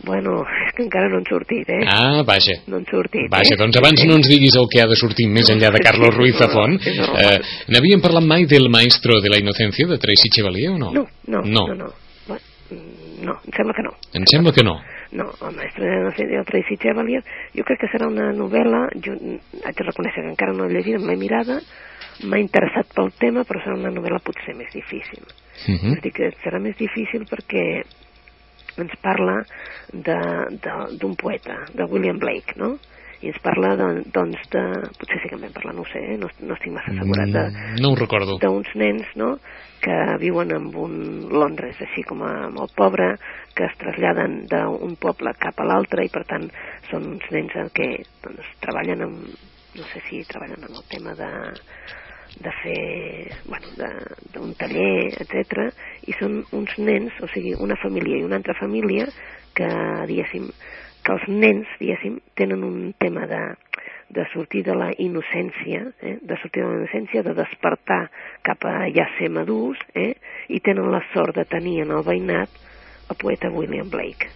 [0.03, 1.81] Bueno, és que encara no han sortit, eh?
[1.85, 2.55] Ah, vaja.
[2.71, 3.57] No han sortit, Vaja, eh?
[3.59, 6.39] doncs abans no ens diguis el que ha de sortir més enllà de Carlos Ruiz
[6.39, 6.79] Zafón.
[6.81, 7.21] És normal.
[7.21, 10.89] Eh, N'havíem parlat mai del Maestro de la Inocencia, de Tracy Chevalier, o no?
[10.95, 11.67] No, no, no.
[11.67, 11.91] no, no.
[12.27, 13.93] Bueno, mm, no, em sembla que no.
[14.17, 14.75] Em sembla que no.
[15.11, 17.21] No, el mestre de la sèrie del Tracy Chevalier,
[17.53, 19.17] jo crec que serà una novel·la, jo
[19.61, 21.59] haig de reconèixer que encara no l'he llegida, me l'he mirada,
[22.23, 25.21] m'ha interessat pel tema, però serà una novel·la potser més difícil.
[25.67, 25.91] Uh -huh.
[25.91, 27.83] És a dir, que serà més difícil perquè
[28.77, 29.41] ens parla
[29.91, 32.77] d'un poeta, de William Blake, no?
[33.21, 34.61] I ens parla, de, doncs, de...
[34.97, 36.17] Potser sí que en vam parlar, no ho sé, eh?
[36.17, 38.37] no, no estic massa assegurat, de, Mm, No ho recordo.
[38.41, 39.35] d'uns nens no?
[39.81, 43.15] que viuen en un Londres així com a molt pobre,
[43.55, 46.49] que es traslladen d'un poble cap a l'altre i per tant
[46.89, 47.91] són uns nens en què
[48.23, 49.21] doncs, treballen amb,
[49.77, 51.29] no sé si treballen en el tema de,
[52.39, 53.89] de fer, bueno,
[54.33, 55.67] d'un taller, etc.
[56.07, 59.07] i són uns nens, o sigui, una família i una altra família
[59.57, 59.67] que,
[60.09, 60.47] diguéssim,
[61.03, 63.41] que els nens, diguéssim, tenen un tema de,
[64.15, 66.17] de sortir de la innocència, eh?
[66.21, 68.03] de sortir de la innocència, de despertar
[68.47, 70.13] cap a ja ser madurs, eh?
[70.49, 72.61] i tenen la sort de tenir en el veïnat
[73.11, 74.29] el poeta William Blake.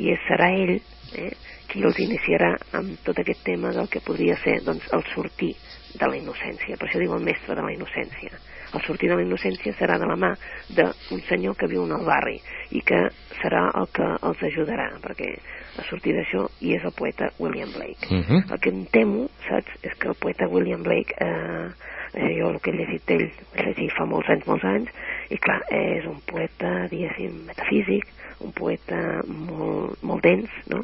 [0.00, 1.32] I serà ell eh?
[1.70, 5.54] qui els iniciarà amb tot aquest tema del que podria ser doncs, el sortir
[5.94, 6.76] de la innocència.
[6.76, 8.38] Per això diu el mestre de la innocència.
[8.70, 10.30] El sortir de la innocència serà de la mà
[10.76, 12.36] d'un senyor que viu en el barri
[12.70, 13.00] i que
[13.40, 15.32] serà el que els ajudarà, perquè
[15.80, 18.06] a sortir d'això hi és el poeta William Blake.
[18.10, 18.52] Uh -huh.
[18.52, 21.68] El que em temo, saps, és que el poeta William Blake, eh,
[22.14, 24.88] eh, jo el que he llegit d'ell, fa molts anys, molts anys,
[25.30, 28.06] i clar, és un poeta, diguéssim, metafísic,
[28.40, 30.82] un poeta molt, molt dens, no?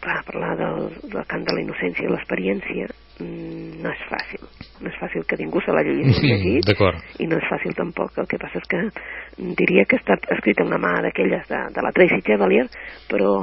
[0.00, 2.88] Clar, parlar del, del cant de la innocència i l'experiència
[3.20, 4.44] mm, no és fàcil.
[4.80, 6.70] No és fàcil que ningú se l'hagi llegit
[7.20, 8.16] i no és fàcil tampoc.
[8.20, 8.82] El que passa és que
[9.60, 12.66] diria que estat escrit amb una mà d'aquelles de, de la Tracy Chevalier,
[13.10, 13.34] però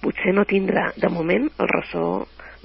[0.00, 2.04] potser no tindrà, de moment, el ressò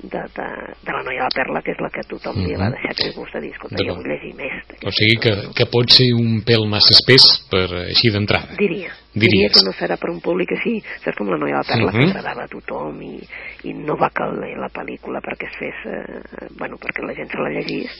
[0.03, 0.47] de, de,
[0.85, 2.73] de la noia de la perla, que és la que tothom li va Mhm.
[2.75, 4.53] deixar aquell gust de dir, escolta, jo vull llegir més.
[4.83, 8.55] O sigui que, que pot ser un pèl massa espès per així d'entrada.
[8.57, 8.91] Diria.
[9.15, 9.31] Diries.
[9.31, 11.91] Diria que no serà per un públic així, saps com la noia de la perla
[11.91, 11.99] Mhm.
[11.99, 13.19] que agradava a tothom i,
[13.63, 17.37] i no va caler la pel·lícula perquè es fes, eh, bueno, perquè la gent se
[17.37, 17.91] la llegís,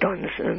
[0.00, 0.54] doncs eh,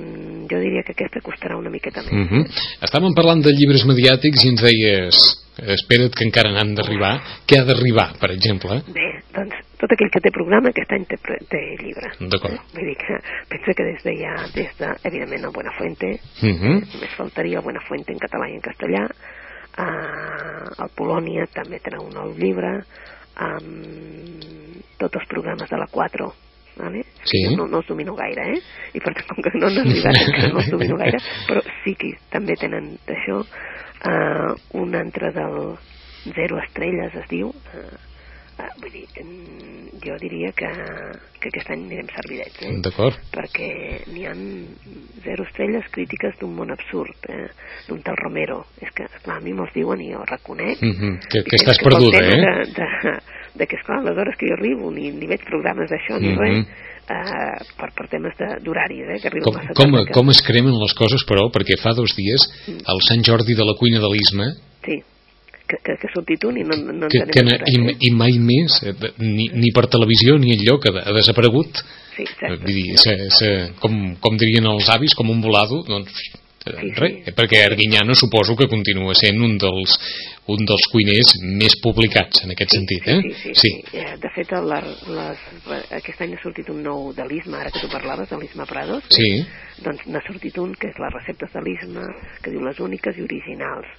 [0.50, 2.14] jo diria que aquesta costarà una miqueta més.
[2.14, 2.44] Uh -huh.
[2.82, 7.14] Estàvem parlant de llibres mediàtics i ens deies espera't que encara n'han d'arribar.
[7.48, 8.82] Què ha d'arribar, per exemple?
[8.92, 11.18] Bé, doncs tot aquell que té programa aquest any té,
[11.52, 12.12] té llibre.
[12.20, 12.56] D'acord.
[12.56, 12.60] Eh?
[12.76, 13.20] Vull dir que
[13.52, 16.76] pensa que des de ja, des de, evidentment, el Buenafuente, Uh -huh.
[16.94, 22.14] només faltaria el Buenafuente en català i en castellà, uh, el Polònia també tindrà un
[22.14, 22.84] nou llibre,
[23.40, 24.40] um,
[24.98, 26.34] tots els programes de la 4
[26.78, 27.04] vale?
[27.26, 27.42] Sí.
[27.56, 28.62] no, no els domino gaire, eh?
[28.94, 32.14] I per tant, com que no arribat encara no els domino gaire, però sí que
[32.34, 35.58] també tenen d'això uh, un altre del
[36.36, 38.15] zero estrelles es diu, uh,
[38.60, 40.70] uh, vull dir, mm, jo diria que,
[41.42, 42.74] que aquest any anirem servidets, eh?
[42.86, 43.18] D'acord.
[43.36, 43.70] perquè
[44.14, 44.42] n'hi han
[45.24, 47.48] zero estrelles crítiques d'un món absurd, eh?
[47.88, 48.66] d'un tal Romero.
[48.82, 50.82] És que, esclar, a mi me'ls diuen i jo reconec.
[50.82, 52.42] Mhm, que- I que estàs pel perduda, eh?
[52.42, 53.20] De, de,
[53.56, 56.40] de que, esclar, les hores que jo arribo, ni, ni veig programes d'això, ni Mhm.
[56.40, 56.68] res,
[57.06, 59.20] eh, per, per temes d'horaris, eh?
[59.22, 60.08] que arribo Com, massa com, tard.
[60.08, 63.64] que- com es cremen les coses, però, perquè fa dos dies el Sant Jordi de
[63.66, 64.48] la cuina de l'Isma
[64.86, 65.02] Sí,
[65.68, 67.98] que, que, que ha sortit un i no, no que, que res, i, eh?
[68.10, 71.84] i mai més eh, ni, ni per televisió ni enlloc ha, ha desaparegut
[72.16, 72.62] Sí, exacte.
[72.64, 73.48] Vull dir, se, se,
[73.82, 77.34] com, com dirien els avis, com un volado doncs eh, Sí, sí.
[77.38, 79.92] perquè Arguiñano suposo que continua sent un dels,
[80.50, 83.18] un dels cuiners més publicats en aquest sentit eh?
[83.22, 83.74] Sí, sí, sí.
[83.92, 84.00] sí.
[84.00, 84.80] Eh, De fet, la,
[85.18, 85.44] les,
[86.00, 89.04] aquest any ha sortit un nou de l'Isma, ara que tu parlaves, de l'Isma Prados.
[89.12, 89.18] eh?
[89.20, 89.30] Sí.
[89.86, 92.08] Doncs n'ha sortit un que és les receptes de l'Isma,
[92.42, 93.92] que diu les úniques i originals.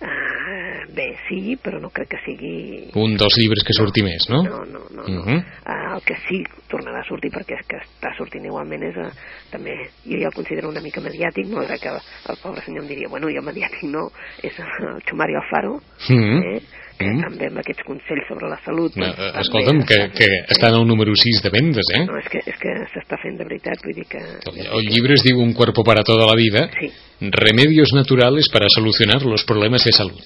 [0.00, 2.54] Uh, bé, sí, però no crec que sigui...
[2.96, 4.38] un dels llibres que surti més no?
[4.46, 5.04] No, no, no.
[5.04, 5.22] no.
[5.26, 5.38] Mhm.
[5.60, 6.40] Uh, el que sí
[6.72, 9.10] tornarà a sortir, perquè és que està sortint igualment, és uh,
[9.52, 9.74] també,
[10.06, 11.92] jo ja el considero una mica mediàtic, malgrat que
[12.32, 14.06] el pobre senyor em diria, bueno, jo mediàtic no,
[14.42, 16.40] és el Xumari Alfaro, Mhm.
[16.48, 16.62] eh,
[17.00, 17.20] que Mhm.
[17.24, 18.96] també amb aquests consells sobre la salut...
[18.96, 22.04] No, doncs, eh, també escolta'm, que, que està en el número 6 de vendes, eh?
[22.06, 24.18] No, és que, és que s'està fent de veritat, vull dir que...
[24.20, 28.68] El, el llibre es diu Un cuerpo para toda la vida, Sí, remedios naturales para
[28.68, 30.20] solucionar los problemas de salud.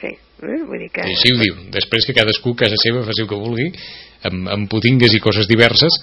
[0.00, 0.62] sí, eh?
[0.66, 1.04] vull dir que...
[1.04, 1.56] Així ho diu.
[1.70, 3.70] Després que cadascú, a casa seva, faci el que vulgui,
[4.24, 5.98] amb, amb putingues i coses diverses,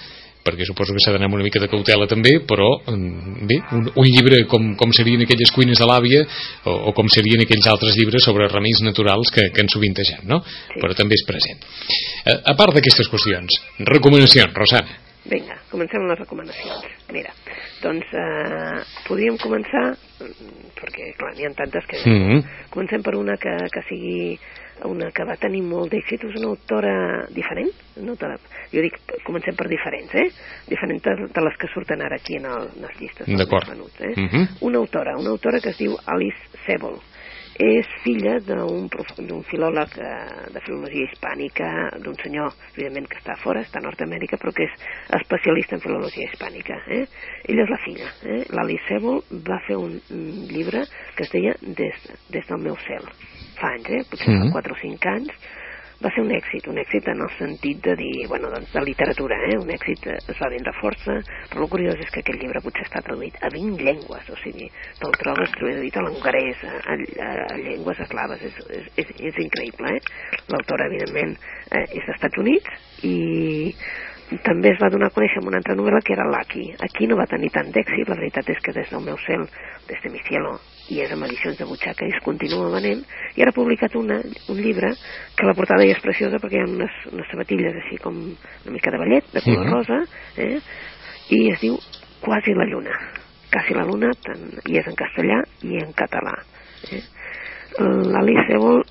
[0.47, 3.89] perquè suposo que s'ha d'anar amb una mica de cautela també, però mm, bé, un,
[3.99, 7.97] un llibre com, com serien aquelles cuines de l'àvia o, o com serien aquells altres
[7.99, 10.39] llibres sobre remeis naturals que, que han sovintejat, no?
[10.45, 10.79] Sí.
[10.79, 11.67] Però també és present.
[12.23, 13.60] A, a part d'aquestes qüestions,
[13.91, 15.03] recomanacions, Rosana.
[15.28, 16.86] Vinga, comencem amb les recomanacions.
[17.12, 17.34] Mira,
[17.84, 19.84] doncs eh, podríem començar,
[20.24, 22.00] mm, perquè clar, n'hi ha tantes que...
[22.06, 22.46] Mhm.
[22.72, 24.40] Comencem per una que, que sigui
[24.86, 26.94] una que va tenir molt d'èxit, és una autora
[27.34, 28.38] diferent, una autora,
[28.72, 30.28] jo dic, comencem per diferents, eh?
[30.70, 33.72] Diferent de, de les que surten ara aquí en, el, en les llistes D'acord.
[34.00, 34.13] eh?
[34.16, 34.48] Mhm.
[34.70, 37.00] Una autora, una autora que es diu Alice Sebel.
[37.58, 38.89] És filla d'un
[39.50, 40.10] filòleg eh,
[40.54, 41.70] de filologia hispànica,
[42.04, 44.76] d'un senyor, evidentment, que està fora, està a Nord-Amèrica, però que és
[45.17, 46.78] especialista en filologia hispànica.
[46.86, 47.06] Eh?
[47.50, 48.12] Ella és la filla.
[48.30, 48.43] Eh?
[48.54, 49.98] L'Alice Sebel va fer un,
[50.52, 53.10] llibre que es deia Des, Des del meu cel.
[53.58, 54.04] Fa anys, eh?
[54.12, 54.52] potser Mhm.
[54.52, 55.34] fa 4 o 5 anys,
[56.03, 59.38] va ser un èxit, un èxit en el sentit de dir, bueno, doncs de literatura,
[59.49, 59.57] eh?
[59.57, 61.17] un èxit eh, es va vendre força,
[61.51, 64.69] però el curiós és que aquest llibre potser està traduït a 20 llengües, o sigui,
[65.01, 69.95] te'l trobes traduït a l'hongarès, a, a, a llengües eslaves, és, és, és, és increïble,
[69.97, 70.38] eh?
[70.53, 71.33] L'autora, evidentment,
[71.71, 73.73] eh, és dels Estats Units i
[74.44, 76.66] també es va donar a conèixer amb una altra novel·la que era Lucky.
[76.84, 79.46] Aquí no va tenir tant d'èxit, la veritat és que des del meu cel,
[79.88, 80.58] des de mi cielo,
[80.90, 83.04] i és amb edicions de butxaca i es continua venent,
[83.36, 84.92] i ara ha publicat una, un llibre
[85.36, 88.74] que la portada ja és preciosa perquè hi ha unes, unes sabatilles així com una
[88.76, 89.72] mica de ballet, de color Mhm.
[89.74, 90.04] rosa,
[90.38, 90.60] eh?
[91.30, 91.78] i es diu
[92.20, 92.92] Quasi la lluna.
[93.52, 96.34] Quasi la luna, tant, i és en castellà i en català.
[96.92, 97.02] Eh?
[97.80, 98.82] L'Alice Sebol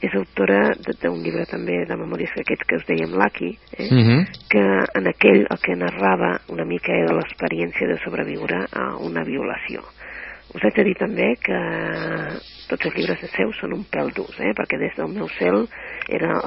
[0.00, 3.88] és autora de- d'un llibre també de memòries que aquests que us dèiem Lucky, eh?
[3.90, 4.26] Mhm.
[4.48, 9.82] que en aquell el que narrava una mica era l'experiència de sobreviure a una violació.
[10.52, 11.54] Us haig de dir també que
[12.68, 14.52] tots els llibres de seus són un pèl durs, eh?
[14.56, 15.68] perquè des del meu cel
[16.08, 16.40] era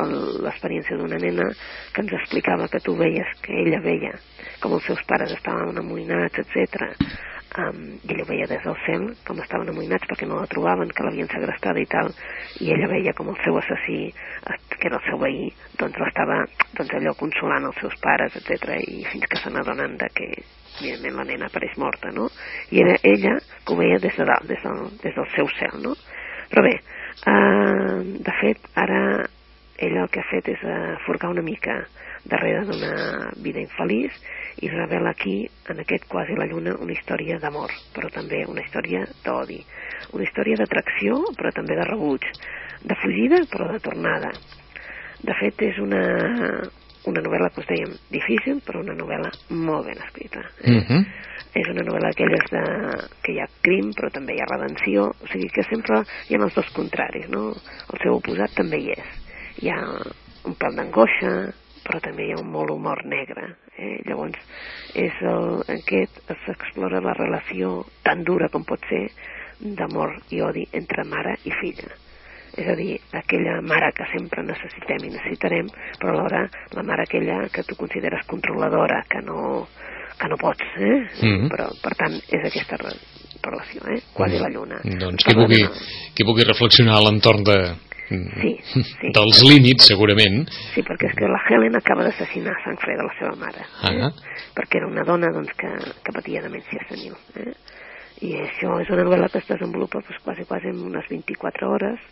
[0.43, 1.49] l'experiència d'una nena
[1.93, 4.11] que ens explicava que tu veies, que ella veia
[4.59, 6.95] com els seus pares estaven amoïnats, etc.
[7.53, 11.03] Um, i ella veia des del cel, com estaven amoïnats perquè no la trobaven, que
[11.05, 12.09] l'havien segrestada i tal,
[12.65, 13.99] i ella veia com el seu assassí,
[14.71, 16.39] que era el seu veí, doncs l'estava
[16.73, 18.79] doncs allò consolant els seus pares, etc.
[18.89, 20.31] i fins que se n'adonen de que
[20.79, 22.31] evidentment la nena apareix morta, no?
[22.73, 25.77] I era ella que ho veia des de dalt, des del, des del seu cel,
[25.85, 25.93] no?
[26.49, 26.73] Però bé,
[27.29, 29.03] eh, de fet, ara
[29.85, 31.81] ella el que ha fet és eh, forcar una mica
[32.29, 34.15] darrere d'una vida infeliç
[34.63, 39.03] i revela aquí, en aquest quasi la lluna, una història d'amor, però també una història
[39.25, 39.59] d'odi,
[40.13, 42.27] una història d'atracció, però també de rebuig,
[42.83, 44.31] de fugida, però de tornada.
[45.23, 46.03] De fet, és una,
[47.09, 50.43] una novel·la que us dèiem difícil, però una novel·la molt ben escrita.
[50.63, 50.79] Eh?
[50.79, 51.05] Mhm.
[51.53, 52.61] És una novel·la d'aquelles de...
[53.21, 56.41] que hi ha crim, però també hi ha redenció, o sigui que sempre hi ha
[56.41, 57.51] els dos contraris, no?
[57.93, 59.22] El seu oposat també hi és.
[59.61, 59.81] Hi ha
[60.47, 61.33] un pèl d'angoixa,
[61.83, 63.55] però també hi ha un molt humor negre.
[63.77, 63.99] Eh?
[64.07, 64.39] Llavors,
[64.95, 69.07] és el, aquest s'explora la relació tan dura com pot ser
[69.59, 71.91] d'amor i odi entre mare i filla.
[72.53, 76.43] és a dir, aquella mare que sempre necessitem i necessitarem, però alhora
[76.77, 79.65] la mare aquella que tu consideres controladora, que no,
[80.19, 80.99] que no pots, eh?
[81.25, 81.49] Mm -hmm.
[81.49, 82.93] però per tant és aquesta re
[83.41, 84.01] relació, eh?
[84.13, 84.43] quasi mm -hmm.
[84.43, 84.77] la lluna.
[84.83, 85.63] Doncs qui vulgui,
[86.15, 87.57] qui vulgui reflexionar a l'entorn de,
[88.09, 89.11] Sí, sí.
[89.15, 90.43] dels límits, segurament.
[90.73, 93.93] Sí, perquè és que la Helen acaba d'assassinar a sang freda la seva mare, eh?
[94.03, 94.11] Ah.
[94.57, 95.71] perquè era una dona doncs, que,
[96.03, 97.15] que patia demència senil.
[97.39, 97.53] Eh?
[98.23, 102.03] I això és una novel·la que es desenvolupa doncs, quasi, quasi en unes 24 hores,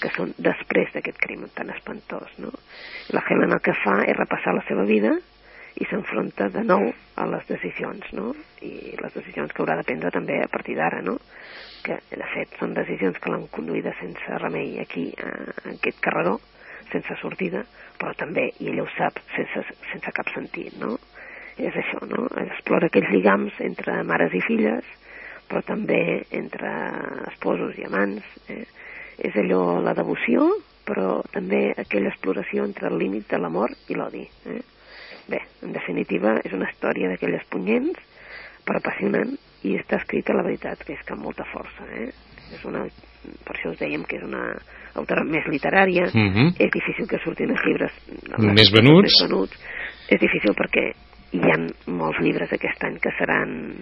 [0.00, 2.32] que són després d'aquest crim tan espantós.
[2.42, 2.50] No?
[3.14, 5.14] La Helen el que fa és repassar la seva vida
[5.80, 8.32] i s'enfronta de nou a les decisions, no?
[8.62, 11.16] I les decisions que haurà de prendre també a partir d'ara, no?
[11.84, 15.32] Que, de fet, són decisions que l'han conduïda sense remei aquí, a,
[15.74, 16.38] aquest carreró,
[16.92, 17.64] sense sortida,
[18.00, 20.96] però també, i ella ho sap, sense, sense cap sentit, no?
[21.60, 22.26] És això, no?
[22.40, 24.86] Explora aquells lligams entre mares i filles,
[25.48, 26.70] però també entre
[27.30, 28.26] esposos i amants.
[28.50, 28.64] Eh?
[29.28, 30.48] És allò, la devoció,
[30.88, 34.24] però també aquella exploració entre el límit de l'amor i l'odi.
[34.50, 34.62] Eh?
[35.30, 38.00] Bé, en definitiva, és una història d'aquelles punyents,
[38.64, 41.86] però apassionant, i està escrita, la veritat, que és que amb molta força.
[41.96, 42.10] Eh?
[42.54, 42.84] És una,
[43.44, 44.44] per això us dèiem que és una
[44.94, 46.54] autora més literària, Mm -hmm.
[46.58, 47.92] és difícil que surtin els llibres
[48.38, 49.02] Més venuts.
[49.02, 49.56] més venuts.
[50.08, 50.92] És difícil perquè
[51.32, 51.56] hi ha
[51.90, 53.76] molts llibres aquest any que seran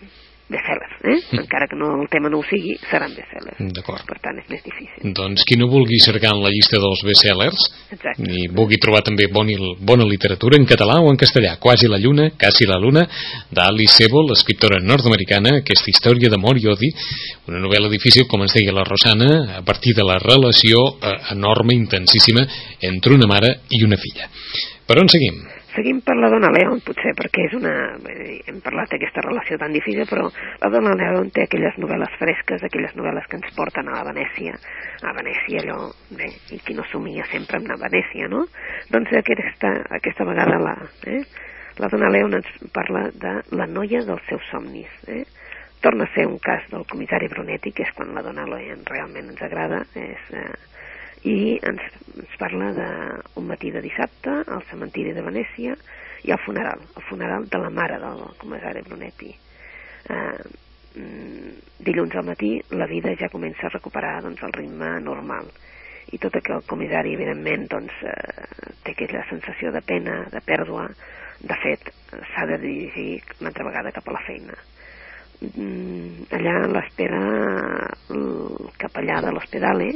[0.53, 1.19] bestsellers, eh?
[1.41, 3.61] encara que no, el tema no ho sigui, seran bestsellers.
[3.77, 4.05] D'acord.
[4.09, 5.13] Per tant, és més difícil.
[5.17, 7.65] Doncs qui no vulgui cercar en la llista dels bestsellers
[7.97, 8.27] Exacte.
[8.29, 12.31] i vulgui trobar també bona, bona literatura en català o en castellà, Quasi la lluna,
[12.39, 13.07] Quasi la luna,
[13.51, 16.91] d'Alice Sebo, l'escriptora nord-americana, aquesta història d'amor i odi,
[17.51, 21.77] una novel·la difícil, com ens deia la Rosana, a partir de la relació eh, enorme,
[21.77, 22.47] intensíssima,
[22.81, 24.31] entre una mare i una filla.
[24.87, 25.43] Per on seguim?
[25.73, 27.73] Seguim per la dona Leon, potser, perquè és una...
[28.05, 30.27] Hem parlat d'aquesta relació tan difícil, però
[30.61, 34.59] la dona Leon té aquelles novel·les fresques, aquelles novel·les que ens porten a la Venècia.
[35.09, 35.89] A Venècia, allò...
[36.13, 38.45] Bé, i qui no somia sempre amb la Venècia, no?
[38.93, 40.77] Doncs aquesta, aquesta vegada la...
[41.09, 41.23] Eh?
[41.81, 45.23] La dona Leon ens parla de la noia dels seus somnis, eh?
[45.83, 49.33] Torna a ser un cas del comissari Brunetti, que és quan la dona Leon realment
[49.33, 50.29] ens agrada, és...
[50.37, 50.72] Eh,
[51.29, 51.83] i ens,
[52.19, 55.77] ens parla d'un matí de dissabte al cementiri de Venècia
[56.27, 59.31] i al funeral, el funeral de la mare del comissari Brunetti.
[60.11, 60.43] Eh,
[60.99, 61.53] mm,
[61.87, 65.47] dilluns al matí la vida ja comença a recuperar doncs, el ritme normal.
[66.13, 70.89] I tot el comissari evidentment doncs, eh, té aquella sensació de pena, de pèrdua.
[71.43, 71.89] De fet
[72.35, 74.59] s'ha de dirigir una altra vegada cap a la feina.
[75.43, 77.23] Mm, allà l'espera
[78.15, 79.89] el capellà de l'hospedale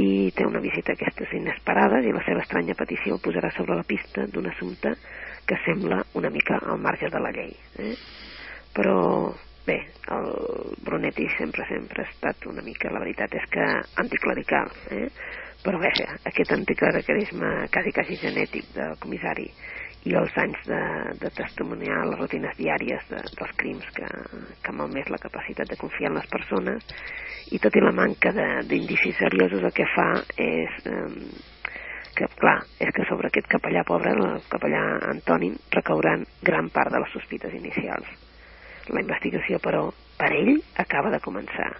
[0.00, 3.84] i té una visita aquestes inesperades i la seva estranya petició el posarà sobre la
[3.84, 4.94] pista d'un assumpte
[5.46, 7.52] que sembla una mica al marge de la llei.
[7.78, 7.94] Eh?
[8.72, 9.34] Però
[9.66, 9.78] bé,
[10.16, 10.30] el
[10.82, 13.66] Brunetti sempre, sempre ha estat una mica, la veritat és que
[14.00, 15.08] anticlerical, eh?
[15.62, 15.92] però bé,
[16.30, 19.50] aquest anticlericalisme quasi, quasi genètic del comissari
[20.08, 20.80] i els anys de,
[21.22, 24.08] de testimoniar les rutines diàries de, dels crims que,
[24.64, 26.86] que malmès la capacitat de confiar en les persones
[27.54, 30.08] i tot i la manca d'indicis seriosos el que fa
[30.40, 31.08] és eh,
[32.16, 37.00] que clar, és que sobre aquest capellà pobre, el capellà Antònim, recauran gran part de
[37.00, 38.08] les sospites inicials.
[38.92, 39.86] La investigació, però,
[40.18, 41.70] per ell acaba de començar.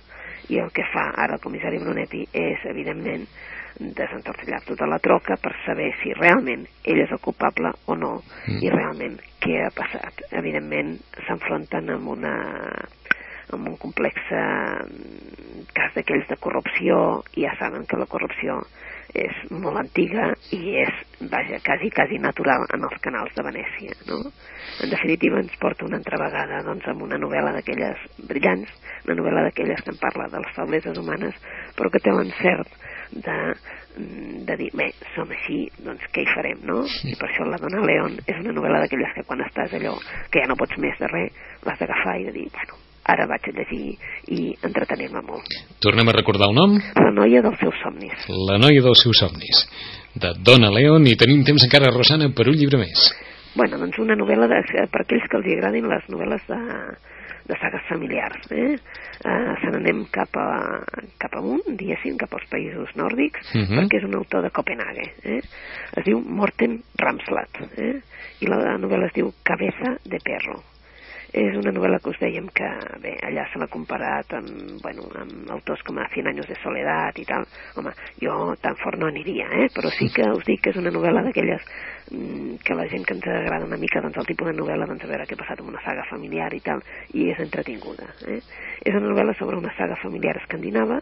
[0.50, 3.26] I el que fa ara el comissari Brunetti és, evidentment,
[3.96, 8.12] desentortillar tota la troca per saber si realment ell és el culpable o no
[8.46, 8.58] Mm.
[8.62, 10.24] i realment què ha passat.
[10.32, 12.34] Evidentment s'enfronten amb una
[13.52, 14.84] amb un complex eh,
[15.76, 18.62] cas d'aquells de corrupció i ja saben que la corrupció
[19.12, 20.92] és molt antiga i és,
[21.28, 24.22] vaja, quasi, quasi natural en els canals de Venècia, no?
[24.80, 28.72] En definitiva, ens porta una altra vegada doncs, amb una novel·la d'aquelles brillants,
[29.04, 31.36] una novel·la d'aquelles que en parla de les febleses humanes,
[31.76, 32.72] però que té l'encert
[33.12, 33.38] de,
[33.98, 36.82] mm, de dir, bé, som així, doncs què hi farem, no?
[37.08, 39.96] I per això La dona León és una novel·la d'aquelles que quan estàs allò,
[40.30, 42.78] que ja no pots més de res, l'has d'agafar i de dir, bueno,
[43.12, 43.96] ara vaig a llegir
[44.32, 45.58] i entretenir-me molt.
[45.82, 46.78] Tornem a recordar el nom?
[46.96, 48.28] La noia dels seus somnis.
[48.50, 49.66] La noia dels seus somnis,
[50.14, 53.10] de Donna Leon, i tenim temps encara, Rosana, per un llibre més.
[53.54, 56.60] Bueno, doncs una novel·la de, per aquells que els agradin les novel·les de,
[57.48, 58.50] de sagues familiars.
[58.50, 58.76] Eh?
[59.24, 60.80] Uh, se n'anem cap, a,
[61.18, 63.78] cap amunt, diguéssim, cap als països nòrdics, Mhm.
[63.78, 65.12] perquè és un autor de Copenhague.
[65.24, 65.40] Eh?
[65.96, 68.00] Es diu Morten Ramslat, eh?
[68.40, 70.62] i la novel·la es diu Cabeza de perro.
[71.32, 72.66] És una novel·la que us dèiem que,
[73.00, 74.50] bé, allà se l'ha comparat amb,
[74.82, 77.46] bueno, amb autors com a Cien años de soledat i tal.
[77.80, 79.70] Home, jo tan fort no aniria, eh?
[79.72, 81.64] però sí que us dic que és una novel·la d'aquelles
[82.10, 85.08] mm, que la gent que ens agrada una mica doncs, el tipus de novel·la, doncs,
[85.08, 86.84] a veure què ha passat amb una saga familiar i tal,
[87.16, 88.12] i és entretinguda.
[88.28, 88.42] Eh?
[88.84, 91.00] És una novel·la sobre una saga familiar escandinava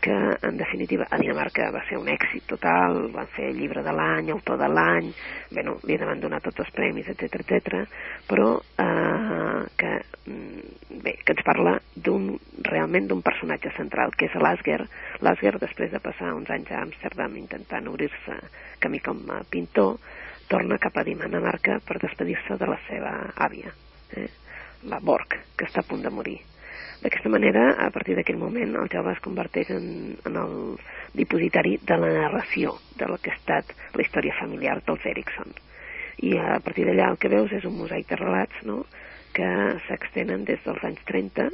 [0.00, 4.30] que en definitiva a Dinamarca va ser un èxit total, van fer llibre de l'any,
[4.32, 5.10] autor de l'any,
[5.52, 7.82] bueno, li van donar tots els premis, etc etc.
[8.28, 9.92] però eh, que,
[10.24, 12.32] mm, bé, que ens parla d'un
[12.70, 14.80] realment d'un personatge central, que és l'Asger.
[15.20, 18.40] L'Asger, després de passar uns anys a Amsterdam intentant obrir-se
[18.80, 19.98] camí com a pintor,
[20.48, 23.74] torna cap a Dinamarca per despedir-se de la seva àvia,
[24.16, 24.30] eh?
[24.88, 26.40] la Borg, que està a punt de morir
[27.00, 29.86] D'aquesta manera, a partir d'aquell moment, el jove es converteix en,
[30.28, 30.56] en el
[31.16, 35.54] dipositari de la narració de la que ha estat la història familiar dels Erickson.
[36.20, 38.82] I a partir d'allà el que veus és un mosaic de relats no?
[39.32, 39.48] que
[39.86, 41.48] s'extenen des dels anys 30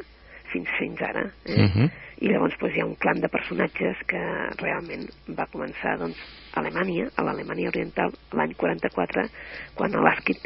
[0.50, 1.22] fins fins ara.
[1.44, 1.54] Eh?
[1.54, 1.70] Uh mhm.
[1.86, 1.90] -huh.
[2.16, 4.20] I llavors doncs, hi ha un clan de personatges que
[4.58, 6.16] realment va començar doncs,
[6.54, 9.28] a Alemanya, a l'Alemanya Oriental, l'any 44,
[9.74, 10.42] quan l'Askit,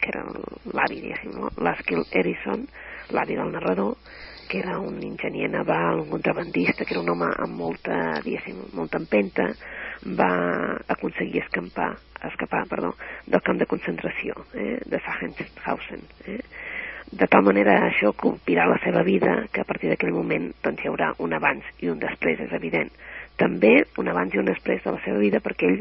[0.00, 0.24] que era
[0.72, 1.50] l'avi, diguéssim, no?
[1.58, 2.66] l'Askil Erison,
[3.10, 3.94] l'avi del narrador,
[4.52, 8.98] que era un enginyer naval, un contrabandista, que era un home amb molta, diguéssim, molta
[9.00, 9.46] empenta,
[10.18, 10.28] va
[10.92, 11.94] aconseguir escampar,
[12.28, 12.90] escapar perdó,
[13.24, 16.04] del camp de concentració eh, de Sachsenhausen.
[16.28, 16.36] Eh.
[17.16, 20.92] De tal manera això compirà la seva vida que a partir d'aquell moment doncs, hi
[20.92, 22.92] haurà un abans i un després, és evident.
[23.40, 25.80] També un abans i un després de la seva vida perquè ell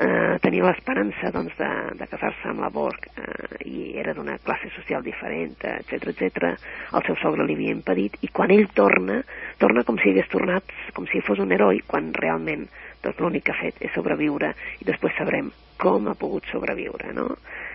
[0.00, 4.70] eh, tenia l'esperança doncs, de, de casar-se amb la Borg eh, i era d'una classe
[4.74, 6.54] social diferent, etc etc.
[6.94, 9.20] El seu sogre li havia impedit i quan ell torna,
[9.62, 12.66] torna com si hagués tornat, com si fos un heroi, quan realment
[13.04, 17.28] doncs, l'únic que ha fet és sobreviure i després sabrem com ha pogut sobreviure, no?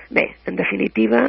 [0.10, 1.28] Bé, en definitiva,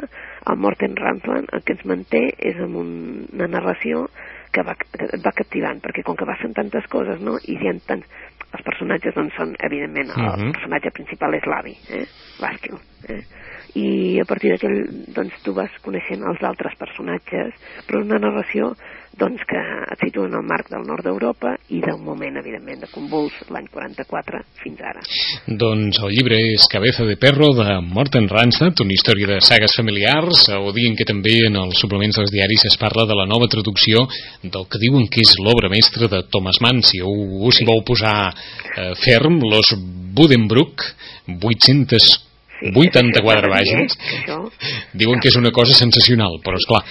[0.49, 2.93] el Morten Ramplan el que ens manté és amb un,
[3.35, 4.07] una narració
[4.53, 7.75] que va, que va captivant, perquè com que passen tantes coses, no?, i hi ha
[7.87, 8.07] tants,
[8.51, 10.49] els personatges doncs, són, evidentment, el uh mhm.
[10.49, 10.53] -huh.
[10.53, 12.07] personatge principal és l'avi, eh?
[12.41, 12.79] l'Àsquil.
[13.09, 13.23] Eh?
[13.75, 14.81] I a partir d'aquell,
[15.15, 17.55] doncs, tu vas coneixent els altres personatges,
[17.87, 18.75] però una narració
[19.19, 22.89] doncs, que et situa en el marc del nord d'Europa i d'un moment, evidentment, de
[22.93, 25.03] convuls l'any 44 fins ara.
[25.47, 30.47] Doncs el llibre és Cabeza de Perro de Morten Randstad, una història de sagues familiars,
[30.57, 34.07] o dient que també en els suplements dels diaris es parla de la nova traducció
[34.43, 37.13] del que diuen que és l'obra mestra de Thomas Mann, si ho,
[37.53, 39.75] si vau posar eh, ferm, Los
[40.15, 40.87] Budenbrook,
[41.31, 42.30] 800
[42.61, 43.97] sí, 84 pàgines.
[45.01, 46.83] diuen que és una cosa sensacional però és clar,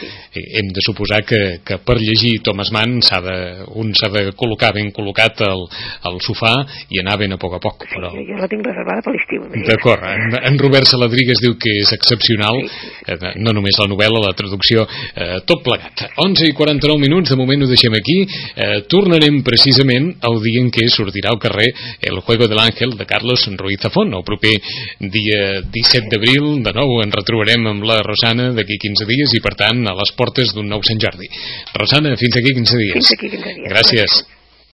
[0.60, 3.38] hem de suposar que, que per llegir Thomas Mann s'ha de,
[3.80, 5.66] un s'ha de col·locar ben col·locat al,
[6.10, 6.54] al sofà
[6.90, 8.12] i anar ben a poc a poc però...
[8.16, 11.94] sí, jo la tinc reservada per l'estiu d'acord, en, en Robert Saladrigues diu que és
[11.96, 12.90] excepcional sí.
[13.10, 16.06] Eh, no només la novel·la, la traducció eh, tot plegat.
[16.22, 18.18] 11 i 49 minuts, de moment ho deixem aquí.
[18.26, 21.70] Eh, tornarem precisament el dia en què sortirà al carrer
[22.10, 24.56] El Juego de l'Àngel de Carlos Ruiz Zafón el proper
[25.00, 29.56] dia 17 d'abril, de nou ens retrobarem amb la Rosana d'aquí 15 dies i per
[29.60, 31.30] tant a les portes d'un nou Sant Jordi.
[31.76, 33.00] Rosana, fins aquí 15 dies.
[33.00, 33.72] Fins aquí 15 dies.
[33.72, 34.20] Gràcies.
[34.20, 34.39] Gràcies.